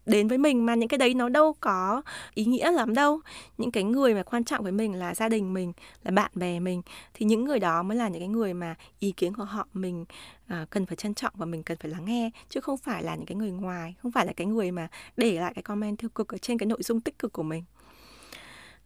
đến 0.09 0.29
với 0.29 0.39
mình 0.39 0.67
mà 0.67 0.75
những 0.75 0.89
cái 0.89 0.99
đấy 0.99 1.15
nó 1.15 1.29
đâu 1.29 1.55
có 1.61 2.03
ý 2.35 2.45
nghĩa 2.45 2.73
lắm 2.73 2.95
đâu. 2.95 3.21
Những 3.59 3.71
cái 3.71 3.85
người 3.85 4.15
mà 4.15 4.23
quan 4.23 4.45
trọng 4.45 4.63
với 4.63 4.73
mình 4.73 4.95
là 4.95 5.15
gia 5.15 5.29
đình 5.29 5.55
mình 5.55 5.73
là 6.05 6.11
bạn 6.11 6.31
bè 6.35 6.61
mình. 6.61 6.83
Thì 7.15 7.27
những 7.27 7.45
người 7.45 7.59
đó 7.59 7.83
mới 7.83 7.97
là 7.97 8.09
những 8.09 8.21
cái 8.21 8.29
người 8.29 8.55
mà 8.55 8.75
ý 8.99 9.13
kiến 9.13 9.35
của 9.35 9.45
họ 9.45 9.67
mình 9.73 10.05
à, 10.47 10.67
cần 10.71 10.87
phải 10.87 10.97
trân 10.97 11.15
trọng 11.15 11.33
và 11.37 11.47
mình 11.47 11.63
cần 11.63 11.79
phải 11.81 11.91
lắng 11.91 12.05
nghe 12.05 12.31
chứ 12.49 12.61
không 12.61 12.77
phải 12.77 13.03
là 13.03 13.17
những 13.17 13.27
cái 13.27 13.37
người 13.37 13.51
ngoài 13.51 13.95
không 14.03 14.13
phải 14.13 14.27
là 14.27 14.33
cái 14.33 14.47
người 14.47 14.71
mà 14.71 14.89
để 15.17 15.41
lại 15.41 15.53
cái 15.55 15.63
comment 15.63 15.99
tiêu 15.99 16.11
cực 16.11 16.29
ở 16.29 16.39
trên 16.39 16.59
cái 16.59 16.67
nội 16.67 16.83
dung 16.83 17.01
tích 17.01 17.19
cực 17.19 17.33
của 17.33 17.43
mình 17.43 17.65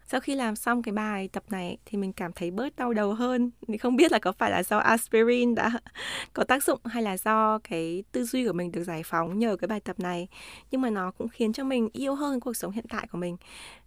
sau 0.07 0.21
khi 0.21 0.35
làm 0.35 0.57
xong 0.57 0.83
cái 0.83 0.93
bài 0.93 1.29
tập 1.33 1.45
này 1.51 1.79
thì 1.85 1.99
mình 1.99 2.13
cảm 2.13 2.33
thấy 2.33 2.51
bớt 2.51 2.77
đau 2.77 2.93
đầu 2.93 3.15
hơn. 3.15 3.51
Thì 3.69 3.79
không 3.79 3.97
biết 3.97 4.13
là 4.13 4.19
có 4.19 4.33
phải 4.33 4.51
là 4.51 4.63
do 4.63 4.79
aspirin 4.79 5.55
đã 5.55 5.71
có 6.33 6.45
tác 6.45 6.65
dụng 6.65 6.81
hay 6.85 7.03
là 7.03 7.17
do 7.17 7.59
cái 7.59 8.05
tư 8.13 8.25
duy 8.25 8.47
của 8.47 8.53
mình 8.53 8.73
được 8.73 8.85
giải 8.85 9.03
phóng 9.03 9.39
nhờ 9.39 9.57
cái 9.57 9.69
bài 9.69 9.81
tập 9.81 10.01
này. 10.01 10.29
Nhưng 10.71 10.81
mà 10.81 10.91
nó 10.91 11.11
cũng 11.11 11.29
khiến 11.29 11.53
cho 11.53 11.65
mình 11.65 11.89
yêu 11.93 12.15
hơn 12.15 12.41
cuộc 12.41 12.57
sống 12.57 12.73
hiện 12.73 12.87
tại 12.89 13.07
của 13.13 13.19
mình. 13.19 13.37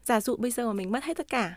Giả 0.03 0.21
dụ 0.21 0.37
bây 0.37 0.51
giờ 0.51 0.67
mà 0.67 0.73
mình 0.73 0.91
mất 0.91 1.03
hết 1.03 1.17
tất 1.17 1.27
cả 1.29 1.55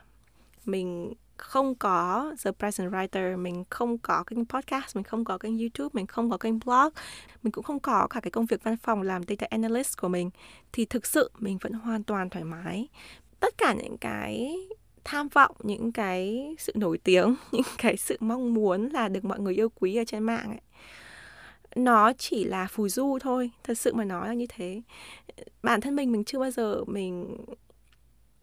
mình 0.68 1.14
không 1.36 1.74
có 1.74 2.32
The 2.44 2.50
Present 2.52 2.92
Writer, 2.92 3.38
mình 3.38 3.64
không 3.70 3.98
có 3.98 4.24
kênh 4.26 4.46
podcast, 4.46 4.96
mình 4.96 5.04
không 5.04 5.24
có 5.24 5.38
kênh 5.38 5.58
YouTube, 5.58 5.88
mình 5.92 6.06
không 6.06 6.30
có 6.30 6.36
kênh 6.36 6.58
blog, 6.58 6.88
mình 7.42 7.52
cũng 7.52 7.64
không 7.64 7.80
có 7.80 8.06
cả 8.10 8.20
cái 8.20 8.30
công 8.30 8.46
việc 8.46 8.62
văn 8.62 8.76
phòng 8.76 9.02
làm 9.02 9.22
data 9.28 9.46
analyst 9.50 10.00
của 10.00 10.08
mình 10.08 10.30
thì 10.72 10.84
thực 10.84 11.06
sự 11.06 11.30
mình 11.38 11.58
vẫn 11.60 11.72
hoàn 11.72 12.02
toàn 12.02 12.30
thoải 12.30 12.44
mái 12.44 12.88
tất 13.40 13.58
cả 13.58 13.72
những 13.72 13.98
cái 13.98 14.56
tham 15.04 15.28
vọng, 15.28 15.56
những 15.62 15.92
cái 15.92 16.54
sự 16.58 16.72
nổi 16.76 16.98
tiếng, 16.98 17.34
những 17.52 17.62
cái 17.78 17.96
sự 17.96 18.16
mong 18.20 18.54
muốn 18.54 18.88
là 18.88 19.08
được 19.08 19.24
mọi 19.24 19.40
người 19.40 19.54
yêu 19.54 19.68
quý 19.68 19.96
ở 19.96 20.04
trên 20.04 20.22
mạng 20.22 20.48
ấy, 20.48 20.60
nó 21.76 22.12
chỉ 22.12 22.44
là 22.44 22.66
phù 22.70 22.88
du 22.88 23.18
thôi. 23.20 23.50
Thật 23.64 23.78
sự 23.78 23.94
mà 23.94 24.04
nói 24.04 24.28
là 24.28 24.34
như 24.34 24.46
thế. 24.48 24.82
Bản 25.62 25.80
thân 25.80 25.96
mình 25.96 26.12
mình 26.12 26.24
chưa 26.24 26.38
bao 26.38 26.50
giờ 26.50 26.84
mình 26.84 27.36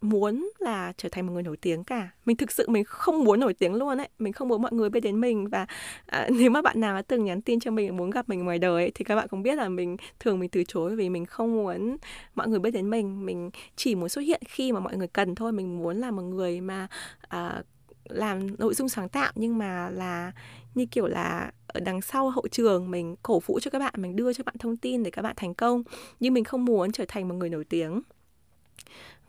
muốn 0.10 0.50
là 0.60 0.94
trở 0.98 1.10
thành 1.10 1.26
một 1.26 1.34
người 1.34 1.44
nổi 1.44 1.58
tiếng 1.58 1.84
cả. 1.84 2.10
Mình 2.26 2.38
thực 2.38 2.52
sự 2.52 2.70
mình 2.70 2.84
không 2.84 3.24
muốn 3.24 3.40
nổi 3.40 3.54
tiếng 3.54 3.74
luôn 3.74 3.98
ấy. 3.98 4.10
Mình 4.20 4.34
không 4.34 4.48
muốn 4.48 4.62
mọi 4.62 4.74
người 4.74 4.90
biết 4.90 5.00
đến 5.00 5.22
mình. 5.22 5.50
Và 5.50 5.66
à, 6.06 6.30
nếu 6.40 6.50
mà 6.50 6.62
bạn 6.62 6.82
nào 6.82 6.96
đã 6.96 7.02
từng 7.02 7.26
nhắn 7.26 7.42
tin 7.42 7.60
cho 7.60 7.72
mình 7.72 7.98
muốn 7.98 8.10
gặp 8.10 8.30
mình 8.30 8.46
ngoài 8.46 8.60
đời 8.60 8.84
ấy, 8.84 8.92
thì 8.96 9.06
các 9.06 9.16
bạn 9.16 9.28
cũng 9.28 9.44
biết 9.44 9.56
là 9.56 9.70
mình 9.70 9.98
thường 10.20 10.40
mình 10.40 10.50
từ 10.50 10.64
chối 10.68 10.96
vì 10.96 11.10
mình 11.10 11.26
không 11.26 11.56
muốn 11.56 11.98
mọi 12.36 12.48
người 12.48 12.60
biết 12.60 12.72
đến 12.72 12.90
mình. 12.90 13.26
Mình 13.26 13.50
chỉ 13.76 13.96
muốn 13.96 14.10
xuất 14.10 14.22
hiện 14.22 14.42
khi 14.48 14.72
mà 14.72 14.80
mọi 14.80 14.98
người 14.98 15.08
cần 15.08 15.36
thôi. 15.36 15.52
Mình 15.52 15.78
muốn 15.78 15.98
là 15.98 16.12
một 16.12 16.24
người 16.24 16.62
mà 16.62 16.88
à, 17.28 17.64
làm 18.10 18.60
nội 18.60 18.74
dung 18.74 18.90
sáng 18.90 19.10
tạo 19.10 19.32
nhưng 19.36 19.58
mà 19.58 19.90
là 19.90 20.32
như 20.76 20.86
kiểu 20.86 21.08
là 21.08 21.52
ở 21.68 21.80
đằng 21.80 22.02
sau 22.02 22.30
hậu 22.30 22.48
trường 22.52 22.92
mình 22.92 23.16
cổ 23.24 23.40
vũ 23.40 23.60
cho 23.60 23.72
các 23.72 23.80
bạn 23.80 23.94
mình 23.98 24.16
đưa 24.16 24.34
cho 24.34 24.44
bạn 24.44 24.56
thông 24.60 24.78
tin 24.78 25.04
để 25.04 25.12
các 25.12 25.22
bạn 25.22 25.34
thành 25.38 25.54
công. 25.54 25.84
Nhưng 26.20 26.34
mình 26.34 26.44
không 26.44 26.66
muốn 26.66 26.92
trở 26.92 27.06
thành 27.08 27.28
một 27.28 27.36
người 27.36 27.50
nổi 27.50 27.64
tiếng 27.64 28.02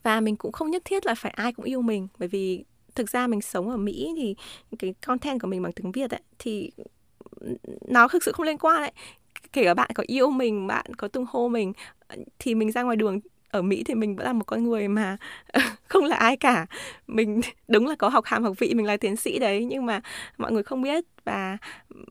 và 0.02 0.20
mình 0.20 0.36
cũng 0.36 0.52
không 0.52 0.70
nhất 0.70 0.82
thiết 0.84 1.06
là 1.06 1.14
phải 1.14 1.32
ai 1.36 1.52
cũng 1.52 1.64
yêu 1.64 1.82
mình, 1.82 2.08
bởi 2.18 2.28
vì 2.28 2.64
thực 2.94 3.10
ra 3.10 3.26
mình 3.26 3.40
sống 3.40 3.70
ở 3.70 3.76
Mỹ 3.76 4.12
thì 4.16 4.34
cái 4.78 4.94
content 5.06 5.40
của 5.40 5.48
mình 5.48 5.62
bằng 5.62 5.72
tiếng 5.72 5.92
Việt 5.92 6.10
ấy, 6.10 6.20
thì 6.38 6.70
nó 7.88 8.08
thực 8.08 8.24
sự 8.24 8.32
không 8.32 8.46
liên 8.46 8.58
quan 8.58 8.80
đấy 8.80 8.92
kể 9.52 9.64
cả 9.64 9.74
bạn 9.74 9.90
có 9.94 10.04
yêu 10.06 10.30
mình, 10.30 10.66
bạn 10.66 10.94
có 10.94 11.08
tung 11.08 11.24
hô 11.28 11.48
mình, 11.48 11.72
thì 12.38 12.54
mình 12.54 12.72
ra 12.72 12.82
ngoài 12.82 12.96
đường 12.96 13.20
ở 13.50 13.62
Mỹ 13.62 13.82
thì 13.84 13.94
mình 13.94 14.16
vẫn 14.16 14.26
là 14.26 14.32
một 14.32 14.44
con 14.46 14.64
người 14.64 14.88
mà 14.88 15.16
không 15.88 16.04
là 16.04 16.16
ai 16.16 16.36
cả. 16.36 16.66
Mình 17.06 17.40
đúng 17.68 17.86
là 17.86 17.94
có 17.98 18.08
học 18.08 18.24
hàm 18.24 18.44
học 18.44 18.54
vị 18.58 18.74
mình 18.74 18.86
là 18.86 18.96
tiến 18.96 19.16
sĩ 19.16 19.38
đấy 19.38 19.64
nhưng 19.64 19.86
mà 19.86 20.00
mọi 20.38 20.52
người 20.52 20.62
không 20.62 20.82
biết 20.82 21.04
và 21.24 21.58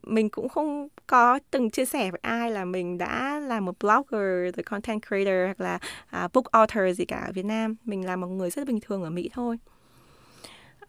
mình 0.02 0.28
cũng 0.28 0.48
không 0.48 0.88
có 1.06 1.38
từng 1.50 1.70
chia 1.70 1.84
sẻ 1.84 2.10
với 2.10 2.20
ai 2.22 2.50
là 2.50 2.64
mình 2.64 2.98
đã 2.98 3.40
là 3.40 3.60
một 3.60 3.78
blogger, 3.80 4.54
the 4.56 4.62
content 4.62 5.06
creator 5.06 5.44
hoặc 5.44 5.60
là 5.60 5.78
uh, 6.24 6.32
book 6.32 6.44
author 6.44 6.96
gì 6.96 7.04
cả 7.04 7.18
ở 7.26 7.32
Việt 7.32 7.44
Nam. 7.44 7.76
Mình 7.84 8.06
là 8.06 8.16
một 8.16 8.26
người 8.26 8.50
rất 8.50 8.66
bình 8.66 8.80
thường 8.80 9.02
ở 9.02 9.10
Mỹ 9.10 9.30
thôi. 9.32 9.58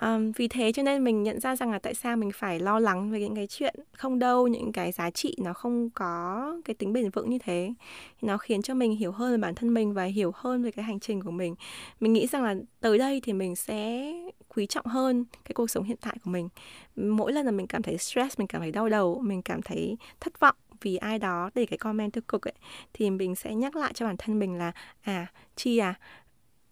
Um, 0.01 0.31
vì 0.31 0.47
thế 0.47 0.71
cho 0.71 0.83
nên 0.83 1.03
mình 1.03 1.23
nhận 1.23 1.39
ra 1.39 1.55
rằng 1.55 1.71
là 1.71 1.79
tại 1.79 1.93
sao 1.93 2.17
mình 2.17 2.31
phải 2.33 2.59
lo 2.59 2.79
lắng 2.79 3.11
về 3.11 3.19
những 3.19 3.35
cái 3.35 3.47
chuyện 3.47 3.75
không 3.91 4.19
đâu 4.19 4.47
những 4.47 4.71
cái 4.71 4.91
giá 4.91 5.09
trị 5.09 5.35
nó 5.41 5.53
không 5.53 5.89
có 5.89 6.55
cái 6.65 6.73
tính 6.73 6.93
bền 6.93 7.09
vững 7.09 7.29
như 7.29 7.39
thế. 7.39 7.73
Thì 8.21 8.27
nó 8.27 8.37
khiến 8.37 8.61
cho 8.61 8.73
mình 8.73 8.95
hiểu 8.95 9.11
hơn 9.11 9.31
về 9.31 9.37
bản 9.37 9.55
thân 9.55 9.73
mình 9.73 9.93
và 9.93 10.03
hiểu 10.03 10.31
hơn 10.35 10.63
về 10.63 10.71
cái 10.71 10.85
hành 10.85 10.99
trình 10.99 11.21
của 11.21 11.31
mình. 11.31 11.55
Mình 11.99 12.13
nghĩ 12.13 12.27
rằng 12.27 12.43
là 12.43 12.55
tới 12.79 12.97
đây 12.97 13.21
thì 13.23 13.33
mình 13.33 13.55
sẽ 13.55 14.11
quý 14.55 14.65
trọng 14.65 14.85
hơn 14.85 15.25
cái 15.45 15.53
cuộc 15.53 15.69
sống 15.69 15.83
hiện 15.83 15.97
tại 16.01 16.17
của 16.23 16.31
mình. 16.31 16.49
Mỗi 16.95 17.33
lần 17.33 17.45
là 17.45 17.51
mình 17.51 17.67
cảm 17.67 17.81
thấy 17.81 17.97
stress 17.97 18.39
mình 18.39 18.47
cảm 18.47 18.61
thấy 18.61 18.71
đau 18.71 18.89
đầu 18.89 19.21
mình 19.23 19.41
cảm 19.41 19.61
thấy 19.61 19.97
thất 20.19 20.39
vọng 20.39 20.55
vì 20.81 20.95
ai 20.95 21.19
đó 21.19 21.49
để 21.55 21.65
cái 21.65 21.77
comment 21.77 22.13
tiêu 22.13 22.21
cực 22.27 22.47
ấy 22.47 22.53
thì 22.93 23.09
mình 23.09 23.35
sẽ 23.35 23.55
nhắc 23.55 23.75
lại 23.75 23.93
cho 23.93 24.05
bản 24.05 24.17
thân 24.17 24.39
mình 24.39 24.57
là 24.57 24.71
à 25.01 25.27
chi 25.55 25.77
à 25.77 25.93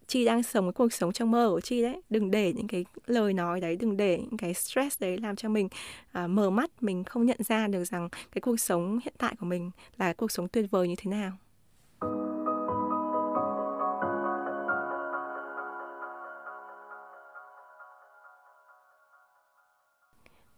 chi 0.08 0.24
đang 0.24 0.42
sống 0.42 0.64
cái 0.66 0.72
cuộc 0.72 0.92
sống 0.92 1.12
trong 1.12 1.30
mơ 1.30 1.48
của 1.50 1.60
chi 1.60 1.82
đấy 1.82 2.00
đừng 2.10 2.30
để 2.30 2.52
những 2.52 2.68
cái 2.68 2.84
lời 3.06 3.32
nói 3.32 3.60
đấy 3.60 3.76
đừng 3.76 3.96
để 3.96 4.18
những 4.18 4.36
cái 4.36 4.54
stress 4.54 5.00
đấy 5.00 5.18
làm 5.18 5.36
cho 5.36 5.48
mình 5.48 5.68
à, 6.12 6.26
mở 6.26 6.50
mắt 6.50 6.70
mình 6.80 7.04
không 7.04 7.26
nhận 7.26 7.38
ra 7.48 7.66
được 7.66 7.84
rằng 7.84 8.08
cái 8.32 8.40
cuộc 8.40 8.60
sống 8.60 8.98
hiện 9.04 9.14
tại 9.18 9.34
của 9.40 9.46
mình 9.46 9.70
là 9.98 10.12
cuộc 10.12 10.30
sống 10.30 10.48
tuyệt 10.48 10.66
vời 10.70 10.88
như 10.88 10.94
thế 10.96 11.10
nào 11.10 11.32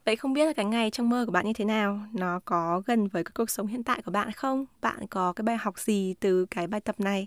Vậy 0.08 0.16
không 0.16 0.32
biết 0.32 0.46
là 0.46 0.52
cái 0.52 0.64
ngày 0.64 0.90
trong 0.90 1.08
mơ 1.08 1.24
của 1.26 1.32
bạn 1.32 1.46
như 1.46 1.52
thế 1.52 1.64
nào? 1.64 2.00
Nó 2.12 2.40
có 2.44 2.82
gần 2.86 3.08
với 3.08 3.24
cái 3.24 3.32
cuộc 3.34 3.50
sống 3.50 3.66
hiện 3.66 3.82
tại 3.82 4.02
của 4.04 4.10
bạn 4.10 4.32
không? 4.32 4.66
Bạn 4.80 5.06
có 5.06 5.32
cái 5.32 5.42
bài 5.42 5.56
học 5.56 5.78
gì 5.78 6.14
từ 6.20 6.46
cái 6.46 6.66
bài 6.66 6.80
tập 6.80 7.00
này? 7.00 7.26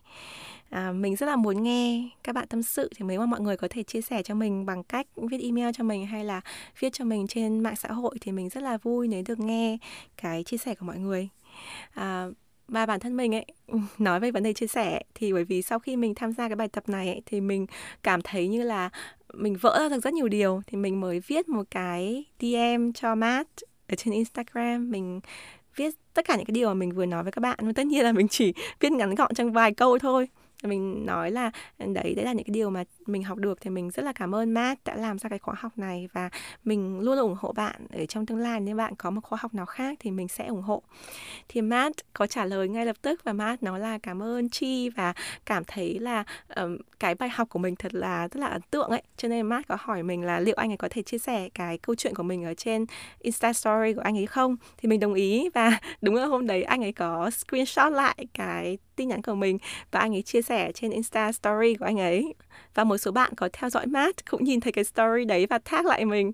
À, 0.71 0.91
mình 0.91 1.15
rất 1.15 1.25
là 1.25 1.35
muốn 1.35 1.63
nghe 1.63 2.09
các 2.23 2.35
bạn 2.35 2.47
tâm 2.47 2.63
sự 2.63 2.89
thì 2.95 3.05
mấy 3.05 3.17
mà 3.17 3.25
mọi 3.25 3.41
người 3.41 3.57
có 3.57 3.67
thể 3.71 3.83
chia 3.83 4.01
sẻ 4.01 4.23
cho 4.23 4.35
mình 4.35 4.65
bằng 4.65 4.83
cách 4.83 5.07
viết 5.15 5.41
email 5.41 5.69
cho 5.73 5.83
mình 5.83 6.05
hay 6.05 6.25
là 6.25 6.41
viết 6.79 6.93
cho 6.93 7.05
mình 7.05 7.27
trên 7.27 7.59
mạng 7.59 7.75
xã 7.75 7.91
hội 7.91 8.15
thì 8.21 8.31
mình 8.31 8.49
rất 8.49 8.63
là 8.63 8.77
vui 8.77 9.07
nếu 9.07 9.23
được 9.27 9.39
nghe 9.39 9.77
cái 10.21 10.43
chia 10.43 10.57
sẻ 10.57 10.75
của 10.75 10.85
mọi 10.85 10.97
người. 10.97 11.29
À, 11.93 12.27
và 12.67 12.85
bản 12.85 12.99
thân 12.99 13.17
mình 13.17 13.35
ấy 13.35 13.45
nói 13.97 14.19
về 14.19 14.31
vấn 14.31 14.43
đề 14.43 14.53
chia 14.53 14.67
sẻ 14.67 15.01
thì 15.15 15.33
bởi 15.33 15.43
vì 15.43 15.61
sau 15.61 15.79
khi 15.79 15.95
mình 15.95 16.15
tham 16.15 16.33
gia 16.33 16.47
cái 16.47 16.55
bài 16.55 16.67
tập 16.67 16.89
này 16.89 17.07
ấy, 17.07 17.21
thì 17.25 17.41
mình 17.41 17.65
cảm 18.03 18.21
thấy 18.21 18.47
như 18.47 18.63
là 18.63 18.89
mình 19.33 19.55
vỡ 19.61 19.79
ra 19.79 19.89
được 19.89 20.03
rất 20.03 20.13
nhiều 20.13 20.27
điều. 20.27 20.61
Thì 20.67 20.77
mình 20.77 21.01
mới 21.01 21.19
viết 21.19 21.49
một 21.49 21.63
cái 21.71 22.25
DM 22.39 22.91
cho 22.95 23.15
Matt 23.15 23.49
ở 23.87 23.95
trên 23.95 24.13
Instagram. 24.13 24.91
Mình 24.91 25.19
viết 25.75 25.95
tất 26.13 26.25
cả 26.27 26.35
những 26.35 26.45
cái 26.45 26.53
điều 26.53 26.67
mà 26.67 26.73
mình 26.73 26.91
vừa 26.91 27.05
nói 27.05 27.23
với 27.23 27.31
các 27.31 27.39
bạn. 27.39 27.73
Tất 27.75 27.85
nhiên 27.85 28.03
là 28.03 28.11
mình 28.11 28.27
chỉ 28.27 28.53
viết 28.79 28.91
ngắn 28.91 29.15
gọn 29.15 29.33
trong 29.33 29.51
vài 29.51 29.73
câu 29.73 29.99
thôi 29.99 30.27
mình 30.67 31.05
nói 31.05 31.31
là 31.31 31.51
ừ, 31.77 31.85
đấy 31.93 32.13
đấy 32.15 32.25
là 32.25 32.33
những 32.33 32.43
cái 32.45 32.51
điều 32.53 32.69
mà 32.69 32.83
mình 33.05 33.23
học 33.23 33.37
được 33.37 33.61
thì 33.61 33.69
mình 33.69 33.89
rất 33.89 34.05
là 34.05 34.13
cảm 34.13 34.35
ơn 34.35 34.51
Matt 34.51 34.83
đã 34.85 34.95
làm 34.95 35.17
ra 35.17 35.29
cái 35.29 35.39
khóa 35.39 35.55
học 35.57 35.77
này 35.77 36.09
và 36.13 36.29
mình 36.63 36.99
luôn 36.99 37.17
ủng 37.17 37.35
hộ 37.39 37.51
bạn 37.51 37.87
ở 37.93 38.05
trong 38.05 38.25
tương 38.25 38.37
lai. 38.37 38.59
Nếu 38.59 38.75
bạn 38.75 38.95
có 38.95 39.09
một 39.09 39.21
khóa 39.23 39.39
học 39.41 39.53
nào 39.53 39.65
khác 39.65 39.97
thì 39.99 40.11
mình 40.11 40.27
sẽ 40.27 40.45
ủng 40.45 40.61
hộ. 40.61 40.83
Thì 41.47 41.61
Matt 41.61 41.95
có 42.13 42.27
trả 42.27 42.45
lời 42.45 42.67
ngay 42.67 42.85
lập 42.85 42.95
tức 43.01 43.23
và 43.23 43.33
Matt 43.33 43.63
nói 43.63 43.79
là 43.79 43.97
cảm 43.97 44.23
ơn 44.23 44.49
Chi 44.49 44.89
và 44.89 45.13
cảm 45.45 45.63
thấy 45.67 45.99
là 45.99 46.23
um, 46.55 46.77
cái 46.99 47.15
bài 47.15 47.29
học 47.29 47.49
của 47.49 47.59
mình 47.59 47.75
thật 47.75 47.93
là 47.93 48.27
rất 48.27 48.39
là 48.39 48.47
ấn 48.47 48.61
tượng 48.61 48.89
ấy. 48.89 49.01
Cho 49.17 49.27
nên 49.27 49.45
Matt 49.45 49.67
có 49.67 49.77
hỏi 49.79 50.03
mình 50.03 50.23
là 50.23 50.39
liệu 50.39 50.55
anh 50.57 50.71
ấy 50.71 50.77
có 50.77 50.87
thể 50.91 51.01
chia 51.01 51.17
sẻ 51.17 51.49
cái 51.53 51.77
câu 51.77 51.95
chuyện 51.95 52.15
của 52.15 52.23
mình 52.23 52.43
ở 52.43 52.53
trên 52.53 52.85
Insta 53.19 53.53
Story 53.53 53.93
của 53.93 54.01
anh 54.01 54.17
ấy 54.17 54.25
không? 54.25 54.55
Thì 54.77 54.89
mình 54.89 54.99
đồng 54.99 55.13
ý 55.13 55.49
và 55.53 55.79
đúng 56.01 56.15
là 56.15 56.25
hôm 56.25 56.47
đấy 56.47 56.63
anh 56.63 56.83
ấy 56.83 56.91
có 56.91 57.29
screenshot 57.29 57.93
lại 57.93 58.27
cái 58.33 58.77
tin 58.95 59.07
nhắn 59.07 59.21
của 59.21 59.35
mình 59.35 59.57
và 59.91 59.99
anh 59.99 60.15
ấy 60.15 60.21
chia 60.21 60.41
sẻ 60.41 60.71
trên 60.71 60.91
Insta 60.91 61.31
Story 61.31 61.75
của 61.75 61.85
anh 61.85 61.99
ấy. 61.99 62.33
Và 62.73 62.83
một 62.91 62.97
số 62.97 63.11
bạn 63.11 63.33
có 63.35 63.49
theo 63.53 63.69
dõi 63.69 63.87
Matt, 63.87 64.29
cũng 64.29 64.43
nhìn 64.43 64.59
thấy 64.59 64.71
cái 64.71 64.83
story 64.83 65.25
đấy 65.25 65.47
và 65.49 65.57
tag 65.57 65.85
lại 65.85 66.05
mình. 66.05 66.31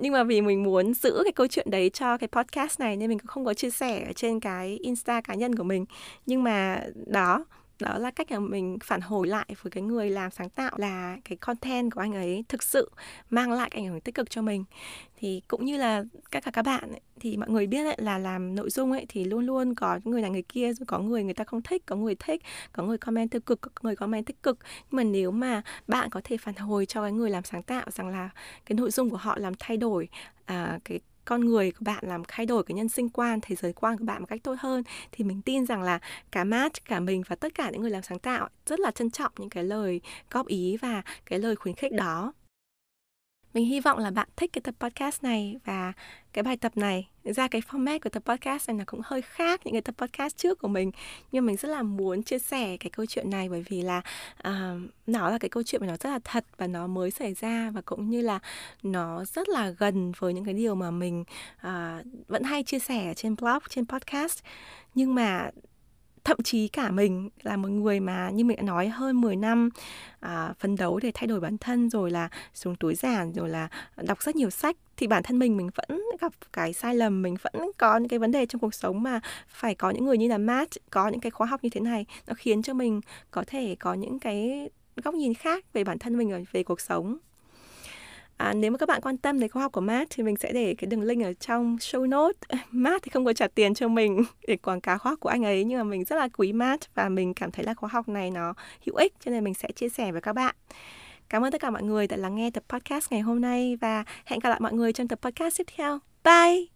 Nhưng 0.00 0.12
mà 0.12 0.24
vì 0.24 0.40
mình 0.40 0.62
muốn 0.62 0.94
giữ 0.94 1.20
cái 1.24 1.32
câu 1.32 1.46
chuyện 1.46 1.70
đấy 1.70 1.90
cho 1.90 2.18
cái 2.18 2.28
podcast 2.28 2.80
này 2.80 2.96
nên 2.96 3.08
mình 3.08 3.18
cũng 3.18 3.26
không 3.26 3.44
có 3.44 3.54
chia 3.54 3.70
sẻ 3.70 4.04
ở 4.06 4.12
trên 4.12 4.40
cái 4.40 4.78
Insta 4.82 5.20
cá 5.20 5.34
nhân 5.34 5.56
của 5.56 5.64
mình. 5.64 5.84
Nhưng 6.26 6.42
mà 6.42 6.80
đó 7.06 7.44
đó 7.80 7.98
là 7.98 8.10
cách 8.10 8.30
mà 8.30 8.38
mình 8.38 8.78
phản 8.84 9.00
hồi 9.00 9.26
lại 9.26 9.46
với 9.62 9.70
cái 9.70 9.82
người 9.82 10.10
làm 10.10 10.30
sáng 10.30 10.50
tạo 10.50 10.72
là 10.78 11.16
cái 11.24 11.36
content 11.36 11.90
của 11.94 12.00
anh 12.00 12.12
ấy 12.12 12.44
thực 12.48 12.62
sự 12.62 12.90
mang 13.30 13.52
lại 13.52 13.70
cái 13.70 13.82
ảnh 13.82 13.88
hưởng 13.88 14.00
tích 14.00 14.14
cực 14.14 14.30
cho 14.30 14.42
mình. 14.42 14.64
Thì 15.16 15.42
cũng 15.48 15.64
như 15.64 15.76
là 15.76 16.04
các 16.30 16.44
cả 16.44 16.50
các 16.50 16.62
bạn 16.62 16.90
ấy, 16.90 17.00
thì 17.20 17.36
mọi 17.36 17.50
người 17.50 17.66
biết 17.66 17.84
ấy, 17.84 17.96
là 17.98 18.18
làm 18.18 18.54
nội 18.54 18.70
dung 18.70 18.92
ấy 18.92 19.06
thì 19.08 19.24
luôn 19.24 19.46
luôn 19.46 19.74
có 19.74 20.00
người 20.04 20.22
này 20.22 20.30
người 20.30 20.42
kia 20.42 20.72
rồi 20.72 20.86
có 20.86 20.98
người 20.98 21.24
người 21.24 21.34
ta 21.34 21.44
không 21.44 21.62
thích 21.62 21.82
có 21.86 21.96
người 21.96 22.14
thích 22.14 22.42
có 22.72 22.82
người 22.82 22.98
comment 22.98 23.30
tiêu 23.30 23.40
cực 23.40 23.60
có 23.60 23.70
người 23.82 23.96
comment 23.96 24.26
tích 24.26 24.42
cực. 24.42 24.58
Nhưng 24.90 24.96
mà 24.96 25.04
nếu 25.04 25.30
mà 25.30 25.62
bạn 25.88 26.10
có 26.10 26.20
thể 26.24 26.36
phản 26.36 26.54
hồi 26.54 26.86
cho 26.86 27.02
cái 27.02 27.12
người 27.12 27.30
làm 27.30 27.44
sáng 27.44 27.62
tạo 27.62 27.86
rằng 27.90 28.08
là 28.08 28.30
cái 28.66 28.76
nội 28.76 28.90
dung 28.90 29.10
của 29.10 29.16
họ 29.16 29.38
làm 29.38 29.52
thay 29.58 29.76
đổi 29.76 30.08
à, 30.44 30.78
cái 30.84 31.00
con 31.24 31.44
người 31.44 31.70
của 31.70 31.84
bạn 31.84 32.04
làm 32.06 32.22
thay 32.28 32.46
đổi 32.46 32.64
cái 32.64 32.74
nhân 32.74 32.88
sinh 32.88 33.08
quan, 33.08 33.38
thế 33.42 33.56
giới 33.56 33.72
quan 33.72 33.98
của 33.98 34.04
bạn 34.04 34.20
một 34.22 34.26
cách 34.26 34.42
tốt 34.42 34.54
hơn, 34.58 34.82
thì 35.12 35.24
mình 35.24 35.42
tin 35.42 35.66
rằng 35.66 35.82
là 35.82 35.98
cả 36.32 36.44
Matt 36.44 36.84
cả 36.84 37.00
mình 37.00 37.22
và 37.28 37.36
tất 37.36 37.54
cả 37.54 37.70
những 37.70 37.80
người 37.82 37.90
làm 37.90 38.02
sáng 38.02 38.18
tạo 38.18 38.48
rất 38.66 38.80
là 38.80 38.90
trân 38.90 39.10
trọng 39.10 39.32
những 39.38 39.50
cái 39.50 39.64
lời 39.64 40.00
góp 40.30 40.46
ý 40.46 40.76
và 40.76 41.02
cái 41.26 41.38
lời 41.38 41.56
khuyến 41.56 41.74
khích 41.74 41.92
đó 41.92 42.32
mình 43.54 43.66
hy 43.66 43.80
vọng 43.80 43.98
là 43.98 44.10
bạn 44.10 44.28
thích 44.36 44.52
cái 44.52 44.62
tập 44.62 44.74
podcast 44.80 45.22
này 45.22 45.56
và 45.64 45.92
cái 46.32 46.42
bài 46.42 46.56
tập 46.56 46.76
này. 46.76 47.08
Ra 47.24 47.48
cái 47.48 47.60
format 47.60 47.98
của 47.98 48.10
tập 48.10 48.22
podcast 48.26 48.68
này 48.68 48.78
là 48.78 48.84
cũng 48.84 49.00
hơi 49.04 49.22
khác 49.22 49.60
những 49.64 49.74
cái 49.74 49.82
tập 49.82 49.94
podcast 49.98 50.36
trước 50.36 50.58
của 50.58 50.68
mình. 50.68 50.90
Nhưng 51.32 51.46
mình 51.46 51.56
rất 51.56 51.68
là 51.68 51.82
muốn 51.82 52.22
chia 52.22 52.38
sẻ 52.38 52.76
cái 52.76 52.90
câu 52.90 53.06
chuyện 53.06 53.30
này 53.30 53.48
bởi 53.48 53.64
vì 53.68 53.82
là 53.82 54.02
uh, 54.48 54.80
nó 55.06 55.30
là 55.30 55.38
cái 55.38 55.48
câu 55.48 55.62
chuyện 55.62 55.80
mà 55.80 55.86
nó 55.86 55.96
rất 55.96 56.10
là 56.10 56.18
thật 56.24 56.44
và 56.56 56.66
nó 56.66 56.86
mới 56.86 57.10
xảy 57.10 57.34
ra 57.34 57.70
và 57.70 57.80
cũng 57.80 58.10
như 58.10 58.20
là 58.20 58.38
nó 58.82 59.24
rất 59.24 59.48
là 59.48 59.70
gần 59.70 60.12
với 60.18 60.34
những 60.34 60.44
cái 60.44 60.54
điều 60.54 60.74
mà 60.74 60.90
mình 60.90 61.24
uh, 61.66 62.06
vẫn 62.28 62.42
hay 62.42 62.62
chia 62.62 62.78
sẻ 62.78 63.14
trên 63.16 63.36
blog 63.36 63.58
trên 63.68 63.86
podcast. 63.86 64.42
Nhưng 64.94 65.14
mà 65.14 65.50
thậm 66.24 66.36
chí 66.44 66.68
cả 66.68 66.90
mình 66.90 67.28
là 67.42 67.56
một 67.56 67.68
người 67.68 68.00
mà 68.00 68.30
như 68.30 68.44
mình 68.44 68.56
đã 68.56 68.62
nói 68.62 68.88
hơn 68.88 69.20
10 69.20 69.36
năm 69.36 69.68
à, 70.20 70.54
phấn 70.58 70.76
đấu 70.76 71.00
để 71.02 71.10
thay 71.14 71.26
đổi 71.26 71.40
bản 71.40 71.58
thân 71.58 71.90
rồi 71.90 72.10
là 72.10 72.28
xuống 72.54 72.76
túi 72.76 72.94
giản 72.94 73.32
rồi 73.32 73.48
là 73.48 73.68
đọc 73.96 74.22
rất 74.22 74.36
nhiều 74.36 74.50
sách 74.50 74.76
thì 74.96 75.06
bản 75.06 75.22
thân 75.22 75.38
mình 75.38 75.56
mình 75.56 75.70
vẫn 75.74 76.02
gặp 76.20 76.32
cái 76.52 76.72
sai 76.72 76.94
lầm 76.94 77.22
mình 77.22 77.36
vẫn 77.42 77.70
có 77.78 77.96
những 77.96 78.08
cái 78.08 78.18
vấn 78.18 78.30
đề 78.30 78.46
trong 78.46 78.60
cuộc 78.60 78.74
sống 78.74 79.02
mà 79.02 79.20
phải 79.48 79.74
có 79.74 79.90
những 79.90 80.04
người 80.04 80.18
như 80.18 80.28
là 80.28 80.38
Matt 80.38 80.72
có 80.90 81.08
những 81.08 81.20
cái 81.20 81.30
khóa 81.30 81.46
học 81.46 81.60
như 81.62 81.70
thế 81.70 81.80
này 81.80 82.06
nó 82.26 82.34
khiến 82.34 82.62
cho 82.62 82.74
mình 82.74 83.00
có 83.30 83.44
thể 83.46 83.76
có 83.80 83.94
những 83.94 84.18
cái 84.18 84.68
góc 84.96 85.14
nhìn 85.14 85.34
khác 85.34 85.64
về 85.72 85.84
bản 85.84 85.98
thân 85.98 86.18
mình 86.18 86.44
về 86.52 86.62
cuộc 86.62 86.80
sống. 86.80 87.18
À, 88.36 88.52
nếu 88.52 88.70
mà 88.70 88.78
các 88.78 88.88
bạn 88.88 89.00
quan 89.00 89.16
tâm 89.16 89.40
đến 89.40 89.50
khóa 89.50 89.62
học 89.62 89.72
của 89.72 89.80
Matt 89.80 90.10
thì 90.10 90.22
mình 90.22 90.36
sẽ 90.36 90.52
để 90.52 90.74
cái 90.78 90.86
đường 90.86 91.02
link 91.02 91.24
ở 91.24 91.32
trong 91.32 91.76
show 91.76 92.08
note. 92.08 92.38
Matt 92.70 93.02
thì 93.02 93.10
không 93.10 93.24
có 93.24 93.32
trả 93.32 93.48
tiền 93.48 93.74
cho 93.74 93.88
mình 93.88 94.24
để 94.46 94.56
quảng 94.56 94.80
cáo 94.80 94.98
khóa 94.98 95.10
học 95.10 95.20
của 95.20 95.28
anh 95.28 95.44
ấy 95.44 95.64
nhưng 95.64 95.78
mà 95.78 95.84
mình 95.84 96.04
rất 96.04 96.16
là 96.16 96.28
quý 96.28 96.52
Matt 96.52 96.94
và 96.94 97.08
mình 97.08 97.34
cảm 97.34 97.50
thấy 97.50 97.64
là 97.64 97.74
khóa 97.74 97.90
học 97.92 98.08
này 98.08 98.30
nó 98.30 98.54
hữu 98.86 98.96
ích 98.96 99.12
cho 99.24 99.30
nên 99.30 99.44
mình 99.44 99.54
sẽ 99.54 99.68
chia 99.74 99.88
sẻ 99.88 100.12
với 100.12 100.20
các 100.20 100.32
bạn. 100.32 100.54
Cảm 101.28 101.44
ơn 101.44 101.52
tất 101.52 101.60
cả 101.60 101.70
mọi 101.70 101.82
người 101.82 102.06
đã 102.06 102.16
lắng 102.16 102.34
nghe 102.34 102.50
tập 102.50 102.64
podcast 102.68 103.12
ngày 103.12 103.20
hôm 103.20 103.40
nay 103.40 103.76
và 103.80 104.04
hẹn 104.24 104.40
gặp 104.40 104.50
lại 104.50 104.60
mọi 104.60 104.72
người 104.72 104.92
trong 104.92 105.08
tập 105.08 105.18
podcast 105.22 105.58
tiếp 105.58 105.66
theo. 105.76 105.98
Bye! 106.24 106.73